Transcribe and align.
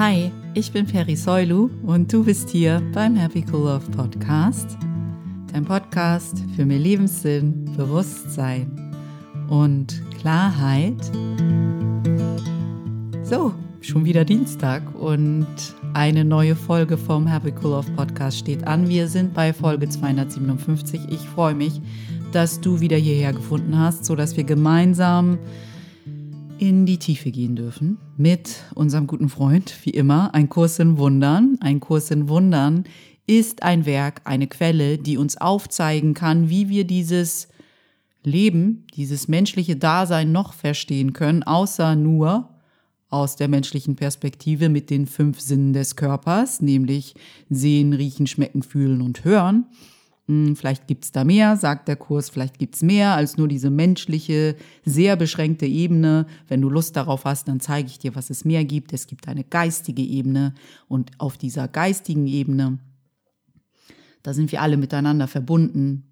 Hi, 0.00 0.32
ich 0.54 0.72
bin 0.72 0.86
Peri 0.86 1.14
Soilu 1.14 1.68
und 1.82 2.10
du 2.10 2.24
bist 2.24 2.48
hier 2.48 2.80
beim 2.94 3.16
Happy 3.16 3.44
Cool 3.52 3.64
Love 3.64 3.90
Podcast, 3.90 4.78
dein 5.52 5.66
Podcast 5.66 6.42
für 6.56 6.64
mehr 6.64 6.78
Lebenssinn, 6.78 7.66
Bewusstsein 7.76 8.94
und 9.50 10.00
Klarheit. 10.18 10.96
So, 13.24 13.52
schon 13.82 14.06
wieder 14.06 14.24
Dienstag 14.24 14.82
und 14.98 15.46
eine 15.92 16.24
neue 16.24 16.56
Folge 16.56 16.96
vom 16.96 17.26
Happy 17.26 17.52
Cool 17.62 17.72
Love 17.72 17.90
Podcast 17.90 18.38
steht 18.38 18.66
an. 18.66 18.88
Wir 18.88 19.06
sind 19.06 19.34
bei 19.34 19.52
Folge 19.52 19.86
257. 19.86 20.98
Ich 21.10 21.28
freue 21.28 21.54
mich, 21.54 21.78
dass 22.32 22.58
du 22.62 22.80
wieder 22.80 22.96
hierher 22.96 23.34
gefunden 23.34 23.78
hast, 23.78 24.06
sodass 24.06 24.34
wir 24.38 24.44
gemeinsam 24.44 25.36
in 26.60 26.84
die 26.84 26.98
Tiefe 26.98 27.30
gehen 27.30 27.56
dürfen 27.56 27.96
mit 28.18 28.64
unserem 28.74 29.06
guten 29.06 29.30
Freund, 29.30 29.74
wie 29.84 29.90
immer, 29.90 30.34
ein 30.34 30.50
Kurs 30.50 30.78
in 30.78 30.98
Wundern. 30.98 31.56
Ein 31.60 31.80
Kurs 31.80 32.10
in 32.10 32.28
Wundern 32.28 32.84
ist 33.26 33.62
ein 33.62 33.86
Werk, 33.86 34.20
eine 34.24 34.46
Quelle, 34.46 34.98
die 34.98 35.16
uns 35.16 35.38
aufzeigen 35.38 36.12
kann, 36.12 36.50
wie 36.50 36.68
wir 36.68 36.84
dieses 36.84 37.48
Leben, 38.22 38.84
dieses 38.94 39.26
menschliche 39.26 39.76
Dasein 39.76 40.32
noch 40.32 40.52
verstehen 40.52 41.14
können, 41.14 41.42
außer 41.42 41.96
nur 41.96 42.50
aus 43.08 43.36
der 43.36 43.48
menschlichen 43.48 43.96
Perspektive 43.96 44.68
mit 44.68 44.90
den 44.90 45.06
fünf 45.06 45.40
Sinnen 45.40 45.72
des 45.72 45.96
Körpers, 45.96 46.60
nämlich 46.60 47.14
sehen, 47.48 47.94
riechen, 47.94 48.26
schmecken, 48.26 48.62
fühlen 48.62 49.00
und 49.00 49.24
hören. 49.24 49.64
Hm, 50.30 50.54
vielleicht 50.54 50.86
gibt 50.86 51.04
es 51.04 51.10
da 51.10 51.24
mehr, 51.24 51.56
sagt 51.56 51.88
der 51.88 51.96
Kurs, 51.96 52.30
vielleicht 52.30 52.60
gibt 52.60 52.76
es 52.76 52.82
mehr 52.82 53.16
als 53.16 53.36
nur 53.36 53.48
diese 53.48 53.68
menschliche, 53.68 54.54
sehr 54.84 55.16
beschränkte 55.16 55.66
Ebene. 55.66 56.24
Wenn 56.46 56.60
du 56.60 56.70
Lust 56.70 56.94
darauf 56.94 57.24
hast, 57.24 57.48
dann 57.48 57.58
zeige 57.58 57.88
ich 57.88 57.98
dir, 57.98 58.14
was 58.14 58.30
es 58.30 58.44
mehr 58.44 58.64
gibt. 58.64 58.92
Es 58.92 59.08
gibt 59.08 59.26
eine 59.26 59.42
geistige 59.42 60.02
Ebene 60.02 60.54
und 60.86 61.10
auf 61.18 61.36
dieser 61.36 61.66
geistigen 61.66 62.28
Ebene, 62.28 62.78
da 64.22 64.32
sind 64.32 64.52
wir 64.52 64.62
alle 64.62 64.76
miteinander 64.76 65.26
verbunden, 65.26 66.04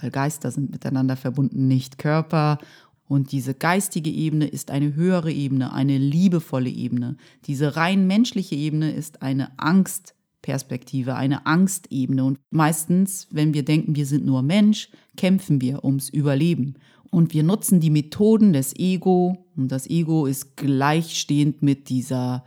weil 0.00 0.10
Geister 0.10 0.50
sind 0.50 0.72
miteinander 0.72 1.16
verbunden, 1.16 1.68
nicht 1.68 1.98
Körper. 1.98 2.58
Und 3.06 3.30
diese 3.30 3.54
geistige 3.54 4.10
Ebene 4.10 4.48
ist 4.48 4.72
eine 4.72 4.96
höhere 4.96 5.30
Ebene, 5.30 5.72
eine 5.72 5.96
liebevolle 5.96 6.70
Ebene. 6.70 7.18
Diese 7.44 7.76
rein 7.76 8.08
menschliche 8.08 8.56
Ebene 8.56 8.90
ist 8.90 9.22
eine 9.22 9.56
Angst. 9.60 10.16
Perspektive, 10.44 11.14
eine 11.14 11.46
Angstebene. 11.46 12.22
Und 12.22 12.38
meistens, 12.50 13.28
wenn 13.30 13.54
wir 13.54 13.64
denken, 13.64 13.96
wir 13.96 14.04
sind 14.04 14.26
nur 14.26 14.42
Mensch, 14.42 14.90
kämpfen 15.16 15.62
wir 15.62 15.84
ums 15.84 16.10
Überleben. 16.10 16.74
Und 17.10 17.32
wir 17.32 17.42
nutzen 17.42 17.80
die 17.80 17.88
Methoden 17.88 18.52
des 18.52 18.76
Ego. 18.76 19.46
Und 19.56 19.72
das 19.72 19.88
Ego 19.88 20.26
ist 20.26 20.58
gleichstehend 20.58 21.62
mit 21.62 21.88
dieser 21.88 22.44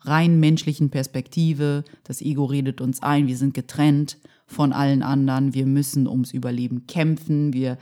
rein 0.00 0.40
menschlichen 0.40 0.90
Perspektive. 0.90 1.84
Das 2.02 2.20
Ego 2.20 2.46
redet 2.46 2.80
uns 2.80 3.00
ein, 3.00 3.28
wir 3.28 3.36
sind 3.36 3.54
getrennt 3.54 4.18
von 4.46 4.72
allen 4.72 5.04
anderen. 5.04 5.54
Wir 5.54 5.66
müssen 5.66 6.08
ums 6.08 6.32
Überleben 6.32 6.88
kämpfen. 6.88 7.52
Wir 7.52 7.78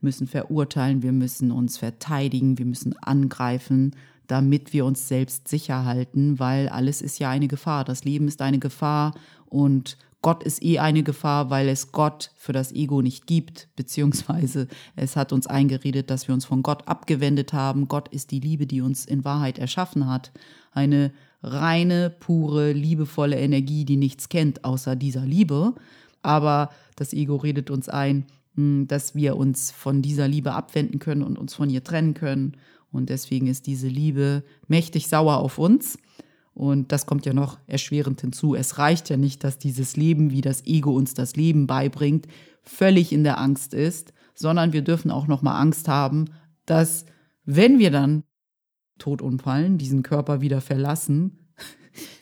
müssen 0.00 0.28
verurteilen, 0.28 1.02
wir 1.02 1.12
müssen 1.12 1.50
uns 1.50 1.76
verteidigen, 1.76 2.58
wir 2.58 2.66
müssen 2.66 2.96
angreifen 2.98 3.96
damit 4.32 4.72
wir 4.72 4.86
uns 4.86 5.08
selbst 5.08 5.46
sicher 5.46 5.84
halten, 5.84 6.38
weil 6.38 6.70
alles 6.70 7.02
ist 7.02 7.18
ja 7.18 7.28
eine 7.28 7.48
Gefahr. 7.48 7.84
Das 7.84 8.02
Leben 8.04 8.28
ist 8.28 8.40
eine 8.40 8.58
Gefahr 8.58 9.14
und 9.44 9.98
Gott 10.22 10.42
ist 10.42 10.62
eh 10.62 10.78
eine 10.78 11.02
Gefahr, 11.02 11.50
weil 11.50 11.68
es 11.68 11.92
Gott 11.92 12.30
für 12.38 12.54
das 12.54 12.72
Ego 12.72 13.02
nicht 13.02 13.26
gibt, 13.26 13.68
beziehungsweise 13.76 14.68
es 14.96 15.16
hat 15.16 15.34
uns 15.34 15.46
eingeredet, 15.46 16.08
dass 16.08 16.28
wir 16.28 16.34
uns 16.34 16.46
von 16.46 16.62
Gott 16.62 16.88
abgewendet 16.88 17.52
haben. 17.52 17.88
Gott 17.88 18.08
ist 18.08 18.30
die 18.30 18.40
Liebe, 18.40 18.66
die 18.66 18.80
uns 18.80 19.04
in 19.04 19.22
Wahrheit 19.22 19.58
erschaffen 19.58 20.08
hat. 20.08 20.32
Eine 20.72 21.12
reine, 21.42 22.08
pure, 22.08 22.72
liebevolle 22.72 23.38
Energie, 23.38 23.84
die 23.84 23.98
nichts 23.98 24.30
kennt 24.30 24.64
außer 24.64 24.96
dieser 24.96 25.26
Liebe. 25.26 25.74
Aber 26.22 26.70
das 26.96 27.12
Ego 27.12 27.36
redet 27.36 27.68
uns 27.70 27.90
ein, 27.90 28.24
hm, 28.54 28.86
dass 28.88 29.14
wir 29.14 29.36
uns 29.36 29.70
von 29.70 30.00
dieser 30.00 30.26
Liebe 30.26 30.54
abwenden 30.54 31.00
können 31.00 31.22
und 31.22 31.38
uns 31.38 31.52
von 31.52 31.68
ihr 31.68 31.84
trennen 31.84 32.14
können. 32.14 32.56
Und 32.92 33.10
deswegen 33.10 33.46
ist 33.46 33.66
diese 33.66 33.88
Liebe 33.88 34.44
mächtig 34.68 35.08
sauer 35.08 35.38
auf 35.38 35.58
uns. 35.58 35.98
Und 36.54 36.92
das 36.92 37.06
kommt 37.06 37.24
ja 37.24 37.32
noch 37.32 37.58
erschwerend 37.66 38.20
hinzu. 38.20 38.54
Es 38.54 38.78
reicht 38.78 39.08
ja 39.08 39.16
nicht, 39.16 39.42
dass 39.42 39.58
dieses 39.58 39.96
Leben, 39.96 40.30
wie 40.30 40.42
das 40.42 40.66
Ego 40.66 40.92
uns 40.92 41.14
das 41.14 41.34
Leben 41.34 41.66
beibringt, 41.66 42.28
völlig 42.62 43.12
in 43.12 43.24
der 43.24 43.40
Angst 43.40 43.72
ist, 43.74 44.12
sondern 44.34 44.72
wir 44.72 44.82
dürfen 44.82 45.10
auch 45.10 45.26
noch 45.26 45.42
mal 45.42 45.58
Angst 45.58 45.88
haben, 45.88 46.26
dass 46.66 47.06
wenn 47.44 47.78
wir 47.78 47.90
dann 47.90 48.24
tot 48.98 49.22
umfallen, 49.22 49.78
diesen 49.78 50.02
Körper 50.02 50.40
wieder 50.40 50.60
verlassen, 50.60 51.41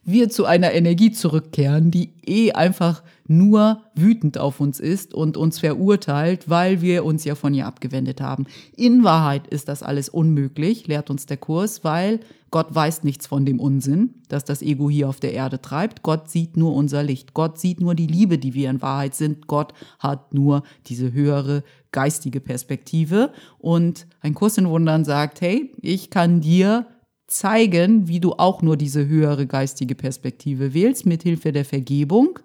wir 0.05 0.29
zu 0.29 0.45
einer 0.45 0.73
Energie 0.73 1.13
zurückkehren, 1.13 1.91
die 1.91 2.13
eh 2.27 2.53
einfach 2.53 3.03
nur 3.27 3.83
wütend 3.95 4.39
auf 4.39 4.61
uns 4.61 4.81
ist 4.81 5.15
und 5.15 5.37
uns 5.37 5.61
verurteilt, 5.61 6.51
weil 6.51 6.83
wir 6.83 7.05
uns 7.05 7.25
ja 7.25 7.37
von 7.37 7.55
ihr 7.55 7.67
abgewendet 7.67 8.21
haben. 8.21 8.47
In 8.77 9.05
Wahrheit 9.05 9.47
ist 9.47 9.69
das 9.69 9.83
alles 9.83 10.09
unmöglich, 10.09 10.89
lehrt 10.89 11.11
uns 11.11 11.27
der 11.27 11.37
Kurs, 11.37 11.85
weil 11.85 12.21
Gott 12.51 12.75
weiß 12.75 13.05
nichts 13.05 13.29
von 13.29 13.45
dem 13.45 13.61
Unsinn, 13.61 14.15
dass 14.29 14.45
das 14.45 14.63
Ego 14.63 14.91
hier 14.91 15.09
auf 15.09 15.21
der 15.21 15.33
Erde 15.33 15.63
treibt. 15.63 16.03
Gott 16.03 16.29
sieht 16.29 16.57
nur 16.57 16.75
unser 16.75 17.05
Licht. 17.05 17.33
Gott 17.33 17.61
sieht 17.61 17.81
nur 17.81 17.95
die 17.95 18.09
Liebe, 18.09 18.39
die 18.39 18.55
wir 18.55 18.71
in 18.71 18.83
Wahrheit 18.83 19.15
sind. 19.15 19.47
Gott 19.47 19.73
hat 20.01 20.35
nur 20.35 20.65
diese 20.87 21.13
höhere 21.13 21.63
geistige 21.93 22.41
Perspektive. 22.41 23.33
Und 23.59 24.09
ein 24.21 24.35
Kurs 24.35 24.59
in 24.59 24.69
Wundern 24.69 25.05
sagt, 25.05 25.41
hey, 25.41 25.73
ich 25.81 26.11
kann 26.11 26.41
dir 26.41 26.87
zeigen, 27.31 28.09
wie 28.09 28.21
du 28.21 28.33
auch 28.33 28.61
nur 28.61 28.77
diese 28.77 29.07
höhere 29.07 29.47
geistige 29.47 29.95
Perspektive 29.95 30.75
wählst, 30.75 31.07
mit 31.07 31.23
Hilfe 31.23 31.53
der 31.53 31.65
Vergebung 31.65 32.39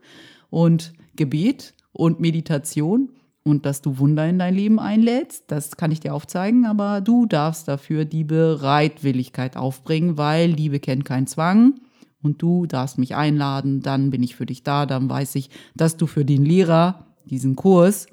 und 0.49 0.93
Gebet 1.15 1.73
und 1.91 2.19
Meditation 2.19 3.09
und 3.43 3.65
dass 3.65 3.81
du 3.81 3.97
Wunder 3.97 4.27
in 4.27 4.39
dein 4.39 4.55
Leben 4.55 4.79
einlädst, 4.79 5.45
das 5.47 5.77
kann 5.77 5.91
ich 5.91 5.99
dir 5.99 6.13
aufzeigen, 6.13 6.65
aber 6.65 7.01
du 7.01 7.25
darfst 7.25 7.67
dafür 7.67 8.05
die 8.05 8.23
Bereitwilligkeit 8.23 9.57
aufbringen, 9.57 10.17
weil 10.17 10.51
Liebe 10.51 10.79
kennt 10.79 11.05
keinen 11.05 11.27
Zwang 11.27 11.75
und 12.21 12.41
du 12.41 12.65
darfst 12.65 12.97
mich 12.97 13.15
einladen, 13.15 13.81
dann 13.81 14.11
bin 14.11 14.23
ich 14.23 14.35
für 14.35 14.45
dich 14.45 14.63
da, 14.63 14.85
dann 14.85 15.09
weiß 15.09 15.35
ich, 15.35 15.49
dass 15.75 15.97
du 15.97 16.07
für 16.07 16.25
den 16.25 16.45
Lehrer 16.45 17.07
diesen 17.25 17.55
Kurs 17.55 18.07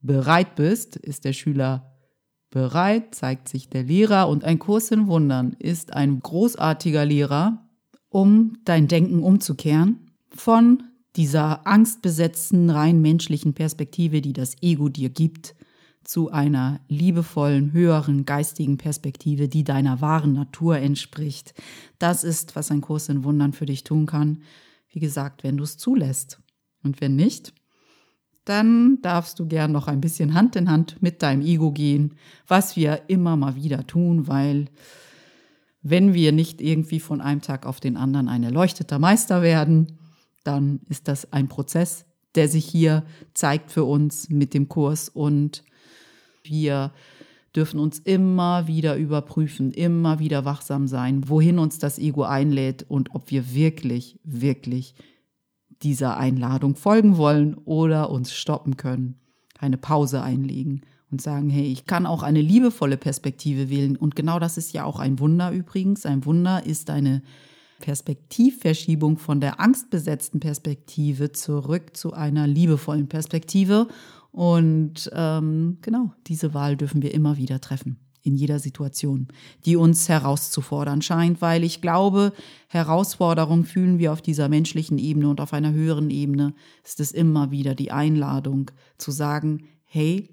bereit 0.00 0.56
bist, 0.56 0.96
ist 0.96 1.24
der 1.24 1.32
Schüler 1.32 1.87
bereit, 2.50 3.14
zeigt 3.14 3.48
sich 3.48 3.68
der 3.68 3.84
Lehrer 3.84 4.28
und 4.28 4.44
ein 4.44 4.58
Kurs 4.58 4.90
in 4.90 5.06
Wundern 5.06 5.54
ist 5.58 5.92
ein 5.92 6.20
großartiger 6.20 7.04
Lehrer, 7.04 7.66
um 8.08 8.58
dein 8.64 8.88
Denken 8.88 9.22
umzukehren 9.22 10.10
von 10.30 10.82
dieser 11.16 11.66
angstbesetzten, 11.66 12.70
rein 12.70 13.00
menschlichen 13.00 13.54
Perspektive, 13.54 14.20
die 14.20 14.32
das 14.32 14.62
Ego 14.62 14.88
dir 14.88 15.10
gibt, 15.10 15.54
zu 16.04 16.30
einer 16.30 16.80
liebevollen, 16.88 17.72
höheren 17.72 18.24
geistigen 18.24 18.78
Perspektive, 18.78 19.48
die 19.48 19.62
deiner 19.62 20.00
wahren 20.00 20.32
Natur 20.32 20.78
entspricht. 20.78 21.52
Das 21.98 22.24
ist, 22.24 22.56
was 22.56 22.70
ein 22.70 22.80
Kurs 22.80 23.10
in 23.10 23.24
Wundern 23.24 23.52
für 23.52 23.66
dich 23.66 23.84
tun 23.84 24.06
kann. 24.06 24.42
Wie 24.90 25.00
gesagt, 25.00 25.44
wenn 25.44 25.58
du 25.58 25.64
es 25.64 25.76
zulässt. 25.76 26.40
Und 26.82 27.02
wenn 27.02 27.14
nicht, 27.14 27.52
dann 28.48 29.02
darfst 29.02 29.38
du 29.38 29.46
gern 29.46 29.72
noch 29.72 29.88
ein 29.88 30.00
bisschen 30.00 30.34
Hand 30.34 30.56
in 30.56 30.70
Hand 30.70 31.02
mit 31.02 31.22
deinem 31.22 31.42
Ego 31.42 31.70
gehen, 31.70 32.14
was 32.46 32.76
wir 32.76 33.02
immer 33.08 33.36
mal 33.36 33.56
wieder 33.56 33.86
tun, 33.86 34.26
weil 34.26 34.66
wenn 35.82 36.14
wir 36.14 36.32
nicht 36.32 36.60
irgendwie 36.60 37.00
von 37.00 37.20
einem 37.20 37.42
Tag 37.42 37.66
auf 37.66 37.80
den 37.80 37.96
anderen 37.96 38.28
ein 38.28 38.42
erleuchteter 38.42 38.98
Meister 38.98 39.42
werden, 39.42 39.98
dann 40.44 40.80
ist 40.88 41.08
das 41.08 41.32
ein 41.32 41.48
Prozess, 41.48 42.06
der 42.34 42.48
sich 42.48 42.64
hier 42.64 43.04
zeigt 43.34 43.70
für 43.70 43.84
uns 43.84 44.28
mit 44.28 44.54
dem 44.54 44.68
Kurs 44.68 45.08
und 45.08 45.62
wir 46.42 46.92
dürfen 47.54 47.80
uns 47.80 47.98
immer 47.98 48.66
wieder 48.66 48.96
überprüfen, 48.96 49.72
immer 49.72 50.18
wieder 50.18 50.44
wachsam 50.44 50.86
sein, 50.86 51.28
wohin 51.28 51.58
uns 51.58 51.78
das 51.78 51.98
Ego 51.98 52.22
einlädt 52.22 52.84
und 52.88 53.14
ob 53.14 53.30
wir 53.30 53.54
wirklich, 53.54 54.18
wirklich 54.24 54.94
dieser 55.82 56.16
Einladung 56.16 56.74
folgen 56.76 57.16
wollen 57.16 57.54
oder 57.54 58.10
uns 58.10 58.32
stoppen 58.32 58.76
können, 58.76 59.18
eine 59.58 59.78
Pause 59.78 60.22
einlegen 60.22 60.82
und 61.10 61.22
sagen, 61.22 61.48
hey, 61.48 61.66
ich 61.66 61.86
kann 61.86 62.06
auch 62.06 62.22
eine 62.22 62.40
liebevolle 62.40 62.96
Perspektive 62.96 63.70
wählen. 63.70 63.96
Und 63.96 64.16
genau 64.16 64.38
das 64.38 64.58
ist 64.58 64.72
ja 64.72 64.84
auch 64.84 64.98
ein 64.98 65.18
Wunder 65.18 65.52
übrigens. 65.52 66.04
Ein 66.04 66.24
Wunder 66.24 66.64
ist 66.66 66.90
eine 66.90 67.22
Perspektivverschiebung 67.80 69.18
von 69.18 69.40
der 69.40 69.60
angstbesetzten 69.60 70.40
Perspektive 70.40 71.32
zurück 71.32 71.96
zu 71.96 72.12
einer 72.12 72.46
liebevollen 72.46 73.08
Perspektive. 73.08 73.88
Und 74.32 75.10
ähm, 75.14 75.78
genau, 75.80 76.12
diese 76.26 76.52
Wahl 76.54 76.76
dürfen 76.76 77.02
wir 77.02 77.14
immer 77.14 77.36
wieder 77.36 77.60
treffen 77.60 77.98
in 78.22 78.36
jeder 78.36 78.58
Situation, 78.58 79.28
die 79.64 79.76
uns 79.76 80.08
herauszufordern 80.08 81.02
scheint, 81.02 81.40
weil 81.40 81.64
ich 81.64 81.80
glaube, 81.80 82.32
Herausforderung 82.68 83.64
fühlen 83.64 83.98
wir 83.98 84.12
auf 84.12 84.22
dieser 84.22 84.48
menschlichen 84.48 84.98
Ebene 84.98 85.28
und 85.28 85.40
auf 85.40 85.52
einer 85.52 85.72
höheren 85.72 86.10
Ebene 86.10 86.54
ist 86.84 87.00
es 87.00 87.12
immer 87.12 87.50
wieder 87.50 87.74
die 87.74 87.90
Einladung 87.90 88.70
zu 88.98 89.10
sagen, 89.10 89.64
hey, 89.84 90.28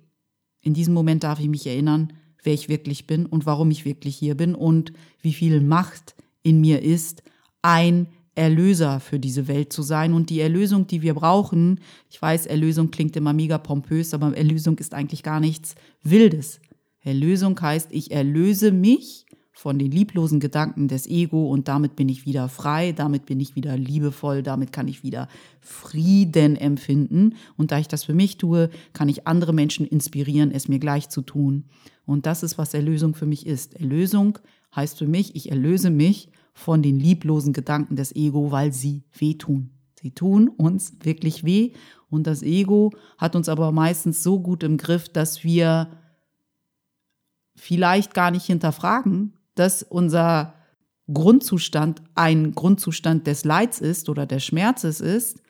in 0.61 0.73
diesem 0.73 0.93
Moment 0.93 1.23
darf 1.23 1.39
ich 1.39 1.47
mich 1.47 1.67
erinnern, 1.67 2.13
wer 2.43 2.53
ich 2.53 2.69
wirklich 2.69 3.07
bin 3.07 3.25
und 3.25 3.45
warum 3.45 3.71
ich 3.71 3.85
wirklich 3.85 4.15
hier 4.15 4.35
bin 4.35 4.55
und 4.55 4.93
wie 5.21 5.33
viel 5.33 5.61
Macht 5.61 6.15
in 6.43 6.61
mir 6.61 6.81
ist, 6.81 7.23
ein 7.61 8.07
Erlöser 8.35 8.99
für 8.99 9.17
diese 9.17 9.47
Welt 9.47 9.71
zu 9.71 9.81
sein. 9.81 10.13
Und 10.13 10.29
die 10.29 10.41
Erlösung, 10.41 10.88
die 10.88 11.01
wir 11.01 11.13
brauchen, 11.13 11.79
ich 12.09 12.21
weiß, 12.21 12.45
Erlösung 12.45 12.91
klingt 12.91 13.15
immer 13.15 13.33
mega 13.33 13.57
pompös, 13.57 14.13
aber 14.13 14.35
Erlösung 14.35 14.77
ist 14.77 14.93
eigentlich 14.93 15.23
gar 15.23 15.39
nichts 15.39 15.75
Wildes. 16.03 16.59
Erlösung 17.05 17.59
heißt, 17.61 17.89
ich 17.91 18.11
erlöse 18.11 18.71
mich 18.71 19.25
von 19.53 19.79
den 19.79 19.91
lieblosen 19.91 20.39
Gedanken 20.41 20.89
des 20.89 21.07
Ego 21.07 21.49
und 21.49 21.67
damit 21.69 21.95
bin 21.95 22.09
ich 22.09 22.25
wieder 22.25 22.49
frei, 22.49 22.91
damit 22.91 23.25
bin 23.25 23.39
ich 23.39 23.55
wieder 23.55 23.77
liebevoll, 23.77 24.43
damit 24.43 24.73
kann 24.73 24.87
ich 24.87 25.03
wieder 25.03 25.29
Frieden 25.61 26.57
empfinden. 26.57 27.35
Und 27.55 27.71
da 27.71 27.79
ich 27.79 27.87
das 27.87 28.03
für 28.03 28.13
mich 28.13 28.37
tue, 28.37 28.69
kann 28.91 29.07
ich 29.07 29.27
andere 29.27 29.53
Menschen 29.53 29.87
inspirieren, 29.87 30.51
es 30.51 30.67
mir 30.67 30.79
gleich 30.79 31.07
zu 31.07 31.21
tun. 31.21 31.65
Und 32.05 32.25
das 32.25 32.43
ist, 32.43 32.57
was 32.57 32.73
Erlösung 32.73 33.15
für 33.15 33.25
mich 33.25 33.45
ist. 33.45 33.75
Erlösung 33.79 34.39
heißt 34.75 34.97
für 34.97 35.07
mich, 35.07 35.35
ich 35.35 35.51
erlöse 35.51 35.91
mich 35.91 36.29
von 36.53 36.81
den 36.81 36.99
lieblosen 36.99 37.53
Gedanken 37.53 37.95
des 37.95 38.15
Ego, 38.15 38.51
weil 38.51 38.73
sie 38.73 39.03
wehtun. 39.17 39.69
Sie 40.01 40.11
tun 40.11 40.49
uns 40.49 40.93
wirklich 41.03 41.45
weh 41.45 41.71
und 42.09 42.27
das 42.27 42.43
Ego 42.43 42.91
hat 43.17 43.35
uns 43.35 43.47
aber 43.47 43.71
meistens 43.71 44.21
so 44.21 44.39
gut 44.39 44.63
im 44.63 44.77
Griff, 44.77 45.09
dass 45.09 45.43
wir 45.43 45.89
vielleicht 47.55 48.13
gar 48.13 48.31
nicht 48.31 48.45
hinterfragen, 48.45 49.33
dass 49.55 49.83
unser 49.83 50.53
Grundzustand 51.11 52.01
ein 52.15 52.53
Grundzustand 52.53 53.27
des 53.27 53.45
Leids 53.45 53.79
ist 53.79 54.09
oder 54.09 54.25
des 54.25 54.43
Schmerzes 54.43 55.01
ist, 55.01 55.41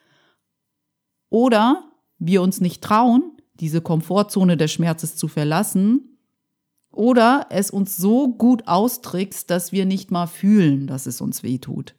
oder 1.30 1.92
wir 2.18 2.42
uns 2.42 2.62
nicht 2.62 2.82
trauen, 2.82 3.34
diese 3.56 3.82
Komfortzone 3.82 4.58
des 4.58 4.72
Schmerzes 4.72 5.16
zu 5.16 5.28
verlassen 5.28 6.18
oder 6.92 7.48
es 7.50 7.72
uns 7.72 7.98
so 7.98 8.30
gut 8.34 8.68
austrickst, 8.68 9.50
dass 9.50 9.72
wir 9.72 9.86
nicht 9.86 10.12
mal 10.12 10.28
fühlen, 10.28 10.88
dass 10.88 11.08
es 11.08 11.20
uns 11.20 11.44
weh 11.44 11.58
tut. 11.58 11.96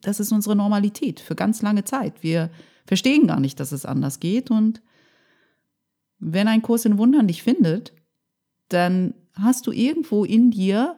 Das 0.00 0.20
ist 0.20 0.32
unsere 0.32 0.56
Normalität 0.56 1.20
für 1.20 1.34
ganz 1.34 1.60
lange 1.60 1.84
Zeit. 1.84 2.22
Wir 2.22 2.50
verstehen 2.86 3.26
gar 3.26 3.40
nicht, 3.40 3.60
dass 3.60 3.72
es 3.72 3.84
anders 3.84 4.20
geht. 4.20 4.50
Und 4.50 4.80
wenn 6.18 6.48
ein 6.48 6.62
Kurs 6.62 6.86
in 6.86 6.96
Wundern 6.96 7.26
dich 7.26 7.42
findet, 7.42 7.92
dann 8.68 9.12
hast 9.42 9.66
du 9.66 9.72
irgendwo 9.72 10.24
in 10.24 10.50
dir 10.50 10.96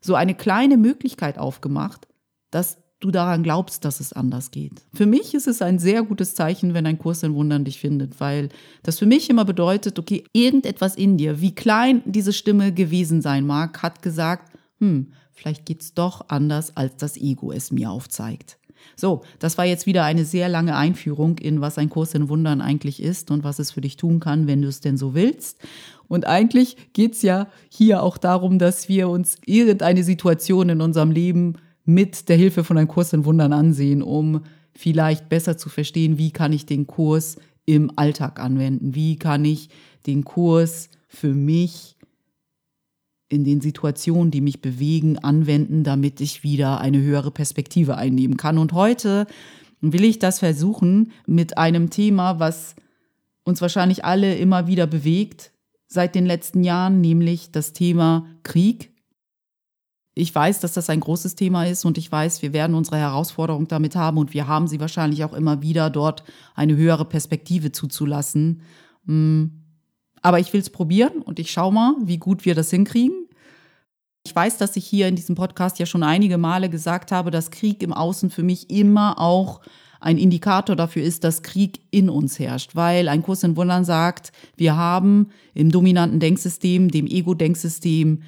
so 0.00 0.14
eine 0.14 0.34
kleine 0.34 0.76
Möglichkeit 0.76 1.38
aufgemacht, 1.38 2.08
dass 2.50 2.78
du 3.00 3.10
daran 3.10 3.42
glaubst, 3.42 3.84
dass 3.84 4.00
es 4.00 4.12
anders 4.12 4.50
geht. 4.50 4.82
Für 4.94 5.06
mich 5.06 5.34
ist 5.34 5.48
es 5.48 5.60
ein 5.60 5.78
sehr 5.78 6.02
gutes 6.02 6.34
Zeichen, 6.34 6.72
wenn 6.72 6.86
ein 6.86 6.98
Kurs 6.98 7.22
in 7.22 7.34
Wundern 7.34 7.64
dich 7.64 7.80
findet, 7.80 8.20
weil 8.20 8.48
das 8.82 8.98
für 8.98 9.06
mich 9.06 9.28
immer 9.28 9.44
bedeutet, 9.44 9.98
okay, 9.98 10.24
irgendetwas 10.32 10.94
in 10.94 11.16
dir, 11.16 11.40
wie 11.40 11.54
klein 11.54 12.02
diese 12.04 12.32
Stimme 12.32 12.72
gewesen 12.72 13.20
sein 13.20 13.44
mag, 13.44 13.82
hat 13.82 14.02
gesagt, 14.02 14.56
hm, 14.78 15.12
vielleicht 15.32 15.66
geht's 15.66 15.94
doch 15.94 16.28
anders, 16.28 16.76
als 16.76 16.96
das 16.96 17.16
Ego 17.16 17.50
es 17.50 17.72
mir 17.72 17.90
aufzeigt. 17.90 18.58
So, 18.96 19.22
das 19.38 19.58
war 19.58 19.64
jetzt 19.64 19.86
wieder 19.86 20.04
eine 20.04 20.24
sehr 20.24 20.48
lange 20.48 20.76
Einführung 20.76 21.38
in, 21.38 21.60
was 21.60 21.78
ein 21.78 21.88
Kurs 21.88 22.14
in 22.14 22.28
Wundern 22.28 22.60
eigentlich 22.60 23.02
ist 23.02 23.30
und 23.30 23.44
was 23.44 23.58
es 23.58 23.70
für 23.70 23.80
dich 23.80 23.96
tun 23.96 24.20
kann, 24.20 24.46
wenn 24.46 24.62
du 24.62 24.68
es 24.68 24.80
denn 24.80 24.96
so 24.96 25.14
willst. 25.14 25.60
Und 26.12 26.26
eigentlich 26.26 26.76
geht's 26.92 27.22
ja 27.22 27.48
hier 27.70 28.02
auch 28.02 28.18
darum, 28.18 28.58
dass 28.58 28.86
wir 28.86 29.08
uns 29.08 29.38
irgendeine 29.46 30.04
Situation 30.04 30.68
in 30.68 30.82
unserem 30.82 31.10
Leben 31.10 31.54
mit 31.86 32.28
der 32.28 32.36
Hilfe 32.36 32.64
von 32.64 32.76
einem 32.76 32.88
Kurs 32.88 33.14
in 33.14 33.24
Wundern 33.24 33.54
ansehen, 33.54 34.02
um 34.02 34.42
vielleicht 34.74 35.30
besser 35.30 35.56
zu 35.56 35.70
verstehen, 35.70 36.18
wie 36.18 36.30
kann 36.30 36.52
ich 36.52 36.66
den 36.66 36.86
Kurs 36.86 37.38
im 37.64 37.92
Alltag 37.96 38.40
anwenden, 38.40 38.94
wie 38.94 39.16
kann 39.16 39.46
ich 39.46 39.70
den 40.06 40.22
Kurs 40.22 40.90
für 41.08 41.32
mich 41.32 41.96
in 43.30 43.44
den 43.44 43.62
Situationen, 43.62 44.30
die 44.30 44.42
mich 44.42 44.60
bewegen, 44.60 45.18
anwenden, 45.18 45.82
damit 45.82 46.20
ich 46.20 46.42
wieder 46.42 46.78
eine 46.78 47.00
höhere 47.00 47.30
Perspektive 47.30 47.96
einnehmen 47.96 48.36
kann. 48.36 48.58
Und 48.58 48.74
heute 48.74 49.26
will 49.80 50.04
ich 50.04 50.18
das 50.18 50.40
versuchen 50.40 51.12
mit 51.26 51.56
einem 51.56 51.88
Thema, 51.88 52.38
was 52.38 52.74
uns 53.44 53.62
wahrscheinlich 53.62 54.04
alle 54.04 54.36
immer 54.36 54.66
wieder 54.66 54.86
bewegt 54.86 55.52
seit 55.92 56.14
den 56.14 56.26
letzten 56.26 56.64
Jahren, 56.64 57.00
nämlich 57.00 57.52
das 57.52 57.72
Thema 57.72 58.26
Krieg 58.42 58.92
ich 60.14 60.34
weiß, 60.34 60.60
dass 60.60 60.74
das 60.74 60.90
ein 60.90 61.00
großes 61.00 61.36
Thema 61.36 61.64
ist 61.64 61.84
und 61.84 61.96
ich 61.96 62.12
weiß, 62.12 62.42
wir 62.42 62.52
werden 62.52 62.76
unsere 62.76 62.98
Herausforderung 62.98 63.66
damit 63.68 63.96
haben 63.96 64.18
und 64.18 64.34
wir 64.34 64.46
haben 64.46 64.66
sie 64.68 64.78
wahrscheinlich 64.78 65.24
auch 65.24 65.32
immer 65.32 65.62
wieder, 65.62 65.88
dort 65.88 66.22
eine 66.54 66.76
höhere 66.76 67.06
Perspektive 67.06 67.72
zuzulassen. 67.72 68.62
Mm. 69.04 69.44
Aber 70.20 70.38
ich 70.38 70.52
will 70.52 70.60
es 70.60 70.70
probieren 70.70 71.22
und 71.22 71.38
ich 71.38 71.50
schaue 71.50 71.72
mal, 71.72 71.94
wie 72.02 72.18
gut 72.18 72.44
wir 72.44 72.54
das 72.54 72.70
hinkriegen. 72.70 73.26
Ich 74.24 74.36
weiß, 74.36 74.58
dass 74.58 74.76
ich 74.76 74.86
hier 74.86 75.08
in 75.08 75.16
diesem 75.16 75.34
Podcast 75.34 75.80
ja 75.80 75.86
schon 75.86 76.04
einige 76.04 76.38
Male 76.38 76.68
gesagt 76.68 77.10
habe, 77.10 77.32
dass 77.32 77.50
Krieg 77.50 77.82
im 77.82 77.92
Außen 77.92 78.30
für 78.30 78.44
mich 78.44 78.70
immer 78.70 79.18
auch 79.18 79.62
ein 80.02 80.18
Indikator 80.18 80.76
dafür 80.76 81.02
ist, 81.02 81.24
dass 81.24 81.42
Krieg 81.42 81.80
in 81.90 82.10
uns 82.10 82.38
herrscht, 82.38 82.74
weil 82.74 83.08
ein 83.08 83.22
Kurs 83.22 83.42
in 83.44 83.56
Wundern 83.56 83.84
sagt, 83.84 84.32
wir 84.56 84.76
haben 84.76 85.28
im 85.54 85.70
dominanten 85.70 86.20
Denksystem, 86.20 86.90
dem 86.90 87.06
Ego-Denksystem, 87.06 88.22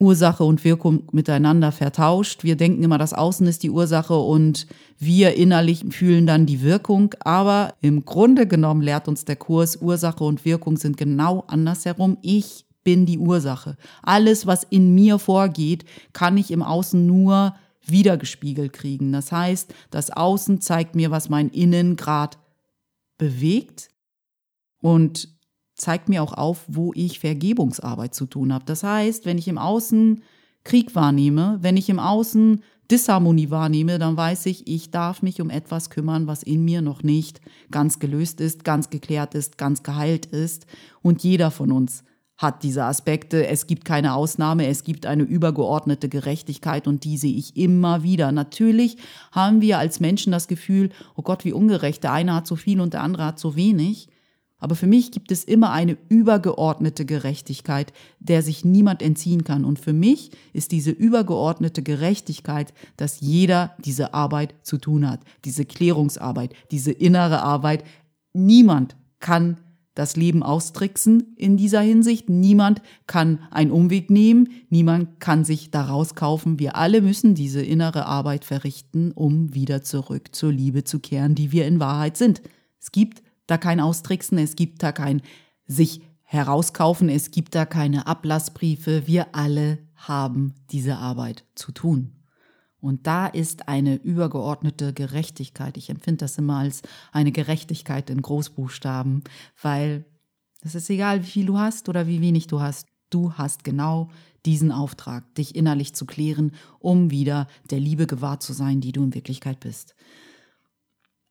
Ursache 0.00 0.44
und 0.44 0.64
Wirkung 0.64 1.04
miteinander 1.10 1.72
vertauscht. 1.72 2.44
Wir 2.44 2.56
denken 2.56 2.82
immer, 2.84 2.98
das 2.98 3.14
Außen 3.14 3.46
ist 3.48 3.64
die 3.64 3.70
Ursache 3.70 4.16
und 4.16 4.66
wir 4.96 5.34
innerlich 5.34 5.84
fühlen 5.90 6.26
dann 6.26 6.46
die 6.46 6.62
Wirkung. 6.62 7.14
Aber 7.20 7.74
im 7.80 8.04
Grunde 8.04 8.46
genommen 8.46 8.82
lehrt 8.82 9.08
uns 9.08 9.24
der 9.24 9.36
Kurs, 9.36 9.76
Ursache 9.76 10.22
und 10.22 10.44
Wirkung 10.44 10.76
sind 10.76 10.96
genau 10.96 11.44
andersherum. 11.48 12.16
Ich 12.22 12.64
bin 12.84 13.06
die 13.06 13.18
Ursache. 13.18 13.76
Alles, 14.02 14.46
was 14.46 14.62
in 14.62 14.94
mir 14.94 15.18
vorgeht, 15.18 15.84
kann 16.12 16.36
ich 16.36 16.52
im 16.52 16.62
Außen 16.62 17.04
nur 17.04 17.54
wiedergespiegelt 17.90 18.72
kriegen. 18.72 19.12
Das 19.12 19.32
heißt, 19.32 19.74
das 19.90 20.10
Außen 20.10 20.60
zeigt 20.60 20.94
mir, 20.94 21.10
was 21.10 21.28
mein 21.28 21.48
Innen 21.48 21.96
gerade 21.96 22.36
bewegt. 23.18 23.88
Und 24.80 25.28
zeigt 25.78 26.08
mir 26.08 26.22
auch 26.22 26.34
auf, 26.34 26.64
wo 26.66 26.92
ich 26.94 27.20
Vergebungsarbeit 27.20 28.14
zu 28.14 28.26
tun 28.26 28.52
habe. 28.52 28.64
Das 28.66 28.82
heißt, 28.82 29.24
wenn 29.24 29.38
ich 29.38 29.48
im 29.48 29.58
Außen 29.58 30.22
Krieg 30.64 30.94
wahrnehme, 30.94 31.58
wenn 31.62 31.76
ich 31.76 31.88
im 31.88 32.00
Außen 32.00 32.62
Disharmonie 32.90 33.50
wahrnehme, 33.50 33.98
dann 33.98 34.16
weiß 34.16 34.46
ich, 34.46 34.66
ich 34.66 34.90
darf 34.90 35.22
mich 35.22 35.40
um 35.40 35.50
etwas 35.50 35.90
kümmern, 35.90 36.26
was 36.26 36.42
in 36.42 36.64
mir 36.64 36.82
noch 36.82 37.02
nicht 37.02 37.40
ganz 37.70 37.98
gelöst 37.98 38.40
ist, 38.40 38.64
ganz 38.64 38.90
geklärt 38.90 39.34
ist, 39.34 39.58
ganz 39.58 39.82
geheilt 39.82 40.26
ist. 40.26 40.66
Und 41.02 41.22
jeder 41.22 41.50
von 41.50 41.70
uns 41.70 42.02
hat 42.38 42.62
diese 42.62 42.84
Aspekte. 42.84 43.46
Es 43.46 43.66
gibt 43.66 43.84
keine 43.84 44.14
Ausnahme, 44.14 44.68
es 44.68 44.84
gibt 44.84 45.04
eine 45.04 45.24
übergeordnete 45.24 46.08
Gerechtigkeit 46.08 46.86
und 46.86 47.04
die 47.04 47.18
sehe 47.18 47.34
ich 47.34 47.56
immer 47.56 48.04
wieder. 48.04 48.32
Natürlich 48.32 48.96
haben 49.32 49.60
wir 49.60 49.78
als 49.78 49.98
Menschen 49.98 50.32
das 50.32 50.46
Gefühl, 50.46 50.90
oh 51.16 51.22
Gott, 51.22 51.44
wie 51.44 51.52
ungerecht, 51.52 52.04
der 52.04 52.12
eine 52.12 52.34
hat 52.34 52.46
so 52.46 52.54
viel 52.54 52.80
und 52.80 52.94
der 52.94 53.02
andere 53.02 53.24
hat 53.24 53.40
so 53.40 53.56
wenig. 53.56 54.08
Aber 54.60 54.74
für 54.74 54.86
mich 54.86 55.12
gibt 55.12 55.30
es 55.30 55.44
immer 55.44 55.70
eine 55.70 55.96
übergeordnete 56.08 57.04
Gerechtigkeit, 57.04 57.92
der 58.18 58.42
sich 58.42 58.64
niemand 58.64 59.02
entziehen 59.02 59.44
kann. 59.44 59.64
Und 59.64 59.78
für 59.78 59.92
mich 59.92 60.30
ist 60.52 60.72
diese 60.72 60.90
übergeordnete 60.90 61.82
Gerechtigkeit, 61.82 62.72
dass 62.96 63.20
jeder 63.20 63.76
diese 63.84 64.14
Arbeit 64.14 64.54
zu 64.62 64.78
tun 64.78 65.08
hat, 65.08 65.20
diese 65.44 65.64
Klärungsarbeit, 65.64 66.54
diese 66.70 66.90
innere 66.90 67.42
Arbeit. 67.42 67.84
Niemand 68.32 68.96
kann 69.20 69.58
das 69.98 70.14
Leben 70.14 70.44
austricksen 70.44 71.34
in 71.34 71.56
dieser 71.56 71.80
Hinsicht. 71.80 72.28
Niemand 72.28 72.82
kann 73.08 73.40
einen 73.50 73.72
Umweg 73.72 74.10
nehmen. 74.10 74.48
Niemand 74.70 75.18
kann 75.18 75.44
sich 75.44 75.72
daraus 75.72 76.14
kaufen. 76.14 76.60
Wir 76.60 76.76
alle 76.76 77.02
müssen 77.02 77.34
diese 77.34 77.62
innere 77.62 78.06
Arbeit 78.06 78.44
verrichten, 78.44 79.10
um 79.10 79.54
wieder 79.54 79.82
zurück 79.82 80.36
zur 80.36 80.52
Liebe 80.52 80.84
zu 80.84 81.00
kehren, 81.00 81.34
die 81.34 81.50
wir 81.50 81.66
in 81.66 81.80
Wahrheit 81.80 82.16
sind. 82.16 82.42
Es 82.80 82.92
gibt 82.92 83.24
da 83.48 83.58
kein 83.58 83.80
Austricksen, 83.80 84.38
es 84.38 84.54
gibt 84.54 84.84
da 84.84 84.92
kein 84.92 85.20
sich 85.66 86.02
herauskaufen, 86.22 87.08
es 87.08 87.32
gibt 87.32 87.56
da 87.56 87.66
keine 87.66 88.06
Ablassbriefe. 88.06 89.08
Wir 89.08 89.34
alle 89.34 89.78
haben 89.96 90.54
diese 90.70 90.96
Arbeit 90.98 91.44
zu 91.56 91.72
tun. 91.72 92.17
Und 92.80 93.06
da 93.06 93.26
ist 93.26 93.68
eine 93.68 93.96
übergeordnete 93.96 94.92
Gerechtigkeit. 94.92 95.76
Ich 95.76 95.90
empfinde 95.90 96.18
das 96.18 96.38
immer 96.38 96.58
als 96.58 96.82
eine 97.12 97.32
Gerechtigkeit 97.32 98.08
in 98.08 98.22
Großbuchstaben, 98.22 99.24
weil 99.60 100.04
es 100.60 100.74
ist 100.74 100.88
egal, 100.90 101.22
wie 101.22 101.28
viel 101.28 101.46
du 101.46 101.58
hast 101.58 101.88
oder 101.88 102.06
wie 102.06 102.20
wenig 102.20 102.46
du 102.46 102.60
hast. 102.60 102.86
Du 103.10 103.32
hast 103.34 103.64
genau 103.64 104.10
diesen 104.46 104.70
Auftrag, 104.70 105.34
dich 105.34 105.56
innerlich 105.56 105.94
zu 105.94 106.06
klären, 106.06 106.52
um 106.78 107.10
wieder 107.10 107.48
der 107.70 107.80
Liebe 107.80 108.06
gewahrt 108.06 108.42
zu 108.42 108.52
sein, 108.52 108.80
die 108.80 108.92
du 108.92 109.02
in 109.02 109.14
Wirklichkeit 109.14 109.60
bist. 109.60 109.94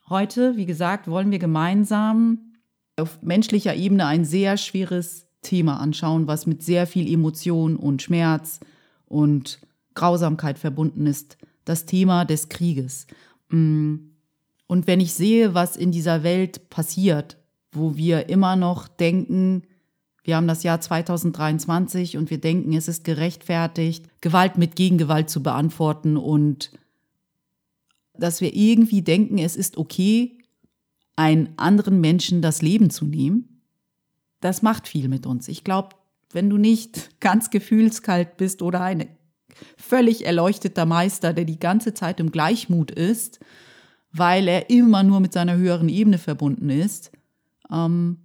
Heute, 0.10 0.58
wie 0.58 0.66
gesagt, 0.66 1.08
wollen 1.08 1.32
wir 1.32 1.40
gemeinsam 1.40 2.54
auf 2.96 3.22
menschlicher 3.22 3.76
Ebene 3.76 4.06
ein 4.06 4.26
sehr 4.26 4.58
schweres 4.58 5.28
Thema 5.42 5.80
anschauen, 5.80 6.28
was 6.28 6.48
mit 6.48 6.64
sehr 6.64 6.88
viel 6.88 7.12
Emotion 7.12 7.76
und 7.76 8.02
Schmerz 8.02 8.60
und 9.06 9.60
Grausamkeit 9.98 10.60
verbunden 10.60 11.08
ist. 11.08 11.38
Das 11.66 11.86
Thema 11.86 12.24
des 12.24 12.48
Krieges. 12.48 13.08
Mm. 13.50 13.96
Und 14.68 14.86
wenn 14.86 15.00
ich 15.00 15.14
sehe, 15.14 15.54
was 15.54 15.76
in 15.78 15.92
dieser 15.92 16.24
Welt 16.24 16.70
passiert, 16.70 17.38
wo 17.72 17.96
wir 17.96 18.30
immer 18.30 18.56
noch 18.56 18.88
denken, 18.88 19.64
wir 20.24 20.36
haben 20.36 20.48
das 20.48 20.64
Jahr 20.64 20.82
2023 20.82 22.18
und 22.18 22.30
wir 22.30 22.38
denken, 22.38 22.74
es 22.74 22.90
ist 22.90 23.06
gerechtfertigt, 23.06 24.06
Gewalt 24.20 24.58
mit 24.58 24.76
Gegengewalt 24.76 25.30
zu 25.30 25.42
beantworten 25.42 26.18
und 26.18 26.72
dass 28.14 28.42
wir 28.42 28.54
irgendwie 28.54 29.02
denken, 29.02 29.38
es 29.38 29.56
ist 29.56 29.78
okay, 29.78 30.38
einen 31.16 31.50
anderen 31.58 32.02
Menschen 32.02 32.42
das 32.42 32.62
Leben 32.62 32.90
zu 32.90 33.06
nehmen. 33.06 33.62
Das 34.42 34.62
macht 34.62 34.88
viel 34.88 35.08
mit 35.08 35.26
uns. 35.26 35.48
Ich 35.48 35.64
glaube, 35.64 35.90
wenn 36.32 36.50
du 36.50 36.58
nicht 36.58 37.10
ganz 37.20 37.50
gefühlskalt 37.50 38.38
bist 38.38 38.62
oder 38.62 38.82
ein 38.82 39.08
völlig 39.78 40.26
erleuchteter 40.26 40.86
Meister, 40.86 41.34
der 41.34 41.46
die 41.46 41.60
ganze 41.60 41.94
Zeit 41.94 42.20
im 42.20 42.32
Gleichmut 42.32 42.92
ist, 42.92 43.40
weil 44.12 44.48
er 44.48 44.70
immer 44.70 45.04
nur 45.04 45.20
mit 45.20 45.34
seiner 45.34 45.58
höheren 45.58 45.90
Ebene 45.90 46.18
verbunden 46.18 46.70
ist, 46.70 47.12
ähm, 47.72 48.18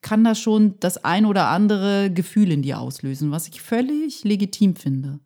kann 0.00 0.24
das 0.24 0.40
schon 0.40 0.74
das 0.80 1.04
ein 1.04 1.24
oder 1.24 1.48
andere 1.48 2.10
Gefühl 2.10 2.50
in 2.50 2.62
dir 2.62 2.80
auslösen, 2.80 3.30
was 3.30 3.48
ich 3.48 3.62
völlig 3.62 4.24
legitim 4.24 4.74
finde. 4.74 5.20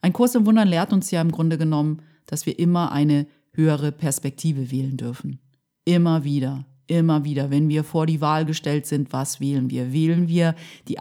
Ein 0.00 0.12
Kurs 0.12 0.34
im 0.34 0.44
Wundern 0.44 0.68
lehrt 0.68 0.92
uns 0.92 1.10
ja 1.10 1.20
im 1.20 1.32
Grunde 1.32 1.56
genommen, 1.56 2.02
dass 2.26 2.44
wir 2.44 2.58
immer 2.58 2.92
eine 2.92 3.26
höhere 3.52 3.92
Perspektive 3.92 4.70
wählen 4.70 4.96
dürfen. 4.96 5.40
Immer 5.84 6.24
wieder, 6.24 6.66
immer 6.86 7.24
wieder, 7.24 7.50
wenn 7.50 7.68
wir 7.68 7.84
vor 7.84 8.06
die 8.06 8.20
Wahl 8.20 8.44
gestellt 8.44 8.86
sind, 8.86 9.12
was 9.12 9.40
wählen 9.40 9.70
wir? 9.70 9.92
Wählen 9.92 10.28
wir 10.28 10.54
die 10.88 10.98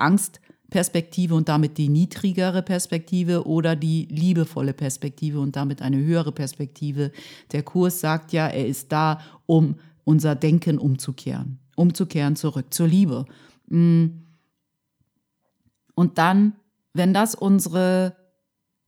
Angstperspektive 0.67 1.33
und 1.33 1.47
damit 1.47 1.77
die 1.77 1.89
niedrigere 1.89 2.61
Perspektive 2.61 3.47
oder 3.47 3.75
die 3.75 4.07
liebevolle 4.11 4.73
Perspektive 4.73 5.39
und 5.39 5.55
damit 5.55 5.81
eine 5.81 5.97
höhere 5.97 6.31
Perspektive? 6.31 7.11
Der 7.51 7.63
Kurs 7.63 8.01
sagt 8.01 8.33
ja, 8.33 8.47
er 8.47 8.67
ist 8.67 8.91
da, 8.91 9.21
um 9.45 9.75
unser 10.03 10.35
Denken 10.35 10.77
umzukehren 10.77 11.59
umzukehren 11.75 12.35
zurück 12.35 12.73
zur 12.73 12.87
Liebe. 12.87 13.25
Mm. 13.67 14.07
Und 15.93 16.17
dann, 16.17 16.53
wenn 16.93 17.13
das 17.13 17.35
unsere 17.35 18.15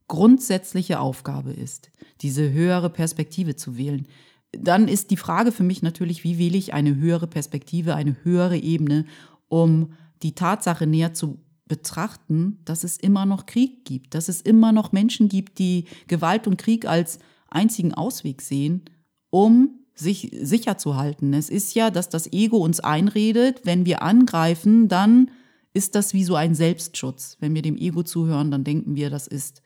grundsätzliche 0.08 0.98
Aufgabe 0.98 1.52
ist, 1.52 1.92
diese 2.20 2.50
höhere 2.50 2.90
Perspektive 2.90 3.54
zu 3.54 3.76
wählen, 3.76 4.08
dann 4.50 4.88
ist 4.88 5.12
die 5.12 5.16
Frage 5.16 5.52
für 5.52 5.62
mich 5.62 5.82
natürlich, 5.82 6.24
wie 6.24 6.36
wähle 6.36 6.58
ich 6.58 6.74
eine 6.74 6.96
höhere 6.96 7.28
Perspektive, 7.28 7.94
eine 7.94 8.16
höhere 8.24 8.56
Ebene, 8.56 9.04
um 9.48 9.92
die 10.24 10.34
Tatsache 10.34 10.88
näher 10.88 11.14
zu 11.14 11.38
betrachten, 11.70 12.58
dass 12.64 12.82
es 12.82 12.96
immer 12.96 13.24
noch 13.26 13.46
Krieg 13.46 13.84
gibt, 13.84 14.14
dass 14.14 14.28
es 14.28 14.40
immer 14.40 14.72
noch 14.72 14.90
Menschen 14.90 15.28
gibt, 15.28 15.60
die 15.60 15.84
Gewalt 16.08 16.48
und 16.48 16.58
Krieg 16.58 16.84
als 16.84 17.20
einzigen 17.48 17.94
Ausweg 17.94 18.42
sehen, 18.42 18.82
um 19.30 19.78
sich 19.94 20.36
sicher 20.42 20.78
zu 20.78 20.96
halten. 20.96 21.32
Es 21.32 21.48
ist 21.48 21.74
ja, 21.74 21.90
dass 21.90 22.08
das 22.08 22.32
Ego 22.32 22.56
uns 22.56 22.80
einredet, 22.80 23.60
wenn 23.62 23.86
wir 23.86 24.02
angreifen, 24.02 24.88
dann 24.88 25.30
ist 25.72 25.94
das 25.94 26.12
wie 26.12 26.24
so 26.24 26.34
ein 26.34 26.56
Selbstschutz. 26.56 27.36
Wenn 27.38 27.54
wir 27.54 27.62
dem 27.62 27.76
Ego 27.76 28.02
zuhören, 28.02 28.50
dann 28.50 28.64
denken 28.64 28.96
wir, 28.96 29.08
das 29.08 29.28
ist 29.28 29.62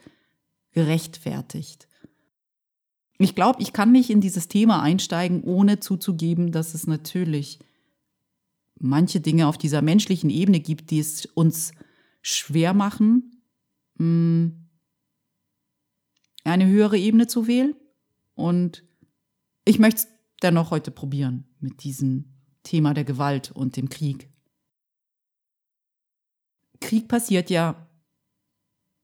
gerechtfertigt. 0.72 1.88
Ich 3.16 3.34
glaube, 3.34 3.62
ich 3.62 3.72
kann 3.72 3.92
nicht 3.92 4.10
in 4.10 4.20
dieses 4.20 4.48
Thema 4.48 4.82
einsteigen, 4.82 5.42
ohne 5.42 5.80
zuzugeben, 5.80 6.52
dass 6.52 6.74
es 6.74 6.86
natürlich 6.86 7.60
manche 8.78 9.20
Dinge 9.20 9.46
auf 9.46 9.56
dieser 9.56 9.80
menschlichen 9.80 10.28
Ebene 10.28 10.60
gibt, 10.60 10.90
die 10.90 10.98
es 10.98 11.24
uns 11.24 11.72
schwer 12.24 12.72
machen, 12.72 13.42
hm, 13.98 14.66
eine 16.42 16.66
höhere 16.66 16.98
Ebene 16.98 17.26
zu 17.26 17.46
wählen. 17.46 17.74
Und 18.34 18.82
ich 19.64 19.78
möchte 19.78 20.00
es 20.00 20.08
dennoch 20.42 20.70
heute 20.70 20.90
probieren 20.90 21.44
mit 21.60 21.84
diesem 21.84 22.32
Thema 22.62 22.94
der 22.94 23.04
Gewalt 23.04 23.52
und 23.52 23.76
dem 23.76 23.90
Krieg. 23.90 24.30
Krieg 26.80 27.08
passiert 27.08 27.50
ja, 27.50 27.88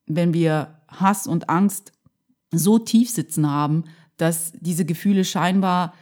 wenn 0.07 0.33
wir 0.33 0.83
Hass 0.89 1.27
und 1.27 1.49
Angst 1.51 1.93
so 2.51 2.79
tief 2.79 3.11
sitzen 3.11 3.49
haben, 3.49 3.85
dass 4.17 4.53
diese 4.53 4.85
Gefühle 4.85 5.25
scheinbar 5.25 5.95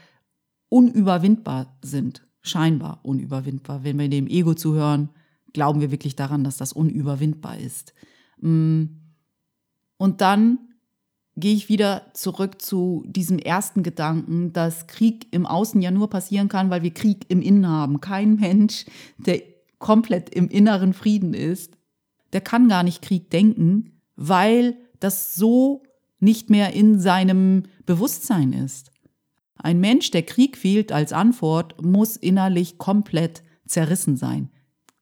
unüberwindbar 0.68 1.78
sind. 1.82 2.26
Scheinbar 2.40 3.04
unüberwindbar. 3.04 3.82
Wenn 3.82 3.98
wir 3.98 4.08
dem 4.08 4.28
Ego 4.28 4.54
zuhören, 4.54 5.10
glauben 5.52 5.80
wir 5.80 5.90
wirklich 5.90 6.16
daran, 6.16 6.44
dass 6.44 6.56
das 6.56 6.72
unüberwindbar 6.72 7.58
ist. 7.58 7.94
Mm. 8.40 8.84
Und 9.96 10.20
dann 10.20 10.58
gehe 11.36 11.54
ich 11.54 11.68
wieder 11.68 12.02
zurück 12.14 12.60
zu 12.60 13.04
diesem 13.06 13.38
ersten 13.38 13.82
Gedanken, 13.82 14.52
dass 14.52 14.86
Krieg 14.86 15.26
im 15.30 15.46
Außen 15.46 15.80
ja 15.80 15.90
nur 15.90 16.10
passieren 16.10 16.48
kann, 16.48 16.70
weil 16.70 16.82
wir 16.82 16.92
Krieg 16.92 17.26
im 17.28 17.42
Innen 17.42 17.68
haben. 17.68 18.00
Kein 18.00 18.36
Mensch, 18.36 18.86
der 19.18 19.42
komplett 19.78 20.30
im 20.30 20.48
inneren 20.48 20.92
Frieden 20.92 21.34
ist, 21.34 21.76
der 22.32 22.40
kann 22.40 22.68
gar 22.68 22.82
nicht 22.82 23.02
Krieg 23.02 23.30
denken, 23.30 24.00
weil 24.16 24.76
das 25.00 25.34
so 25.34 25.82
nicht 26.20 26.50
mehr 26.50 26.72
in 26.72 26.98
seinem 26.98 27.64
Bewusstsein 27.86 28.52
ist. 28.52 28.90
Ein 29.56 29.80
Mensch, 29.80 30.10
der 30.10 30.22
Krieg 30.22 30.62
wählt 30.62 30.92
als 30.92 31.12
Antwort, 31.12 31.82
muss 31.82 32.16
innerlich 32.16 32.78
komplett 32.78 33.42
zerrissen 33.66 34.16
sein, 34.16 34.50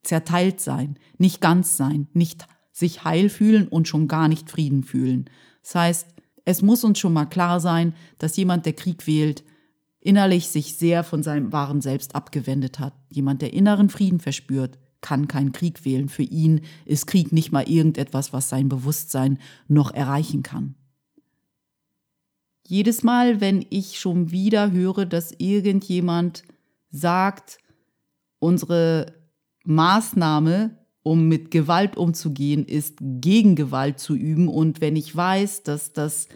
zerteilt 0.06 0.60
sein, 0.60 0.98
nicht 1.18 1.40
ganz 1.40 1.76
sein, 1.76 2.08
nicht 2.12 2.46
sich 2.72 3.04
heil 3.04 3.28
fühlen 3.28 3.68
und 3.68 3.88
schon 3.88 4.08
gar 4.08 4.28
nicht 4.28 4.50
Frieden 4.50 4.82
fühlen. 4.82 5.30
Das 5.62 5.74
heißt, 5.74 6.06
es 6.44 6.62
muss 6.62 6.84
uns 6.84 6.98
schon 6.98 7.12
mal 7.12 7.26
klar 7.26 7.58
sein, 7.60 7.94
dass 8.18 8.36
jemand, 8.36 8.66
der 8.66 8.74
Krieg 8.74 9.06
wählt, 9.06 9.42
innerlich 10.00 10.48
sich 10.48 10.74
sehr 10.74 11.02
von 11.02 11.22
seinem 11.22 11.52
wahren 11.52 11.80
Selbst 11.80 12.14
abgewendet 12.14 12.78
hat. 12.78 12.94
Jemand, 13.10 13.42
der 13.42 13.52
inneren 13.52 13.88
Frieden 13.88 14.20
verspürt, 14.20 14.78
kann 15.00 15.26
keinen 15.26 15.52
Krieg 15.52 15.84
wählen. 15.84 16.08
Für 16.08 16.22
ihn 16.22 16.60
ist 16.84 17.06
Krieg 17.06 17.32
nicht 17.32 17.50
mal 17.50 17.68
irgendetwas, 17.68 18.32
was 18.32 18.48
sein 18.48 18.68
Bewusstsein 18.68 19.38
noch 19.66 19.92
erreichen 19.92 20.42
kann. 20.42 20.76
Jedes 22.66 23.02
Mal, 23.02 23.40
wenn 23.40 23.64
ich 23.70 23.98
schon 23.98 24.30
wieder 24.30 24.70
höre, 24.70 25.06
dass 25.06 25.32
irgendjemand 25.38 26.42
sagt, 26.90 27.58
unsere 28.38 29.15
Maßnahme 29.66 30.78
um 31.06 31.28
mit 31.28 31.52
Gewalt 31.52 31.96
umzugehen, 31.96 32.64
ist 32.64 32.98
gegen 33.00 33.54
Gewalt 33.54 34.00
zu 34.00 34.16
üben. 34.16 34.48
Und 34.48 34.80
wenn 34.80 34.96
ich 34.96 35.14
weiß, 35.14 35.62
dass 35.62 35.92
das 35.92 36.26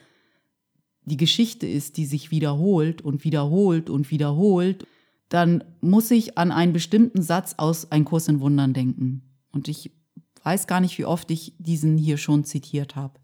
die 1.03 1.17
Geschichte 1.17 1.67
ist, 1.67 1.97
die 1.97 2.07
sich 2.07 2.31
wiederholt 2.31 3.03
und 3.03 3.25
wiederholt 3.25 3.91
und 3.91 4.13
wiederholt, 4.13 4.87
dann 5.29 5.65
muss 5.81 6.13
ich 6.13 6.39
an 6.39 6.53
einen 6.53 6.73
bestimmten 6.73 7.21
Satz 7.21 7.57
aus 7.57 7.91
Ein 7.91 8.05
Kurs 8.05 8.29
in 8.29 8.39
Wundern 8.39 8.73
denken. 8.73 9.23
Und 9.51 9.67
ich 9.67 9.91
weiß 10.45 10.69
gar 10.69 10.81
nicht, 10.81 10.97
wie 10.99 11.05
oft 11.05 11.33
ich 11.33 11.55
diesen 11.59 11.99
hier 11.99 12.17
schon 12.17 12.45
zitiert 12.45 12.95
habe. 12.95 13.19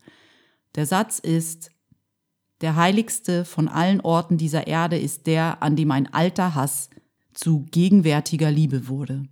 Der 0.75 0.87
Satz 0.87 1.21
ist, 1.21 1.71
der 2.61 2.75
heiligste 2.75 3.45
von 3.45 3.69
allen 3.69 4.01
Orten 4.01 4.37
dieser 4.37 4.67
Erde 4.67 4.99
ist 4.99 5.29
der, 5.29 5.63
an 5.63 5.77
dem 5.77 5.93
ein 5.93 6.13
alter 6.13 6.57
Hass 6.57 6.91
zu 7.35 7.67
gegenwärtiger 7.71 8.51
Liebe 8.51 8.89
wurde. 8.89 9.29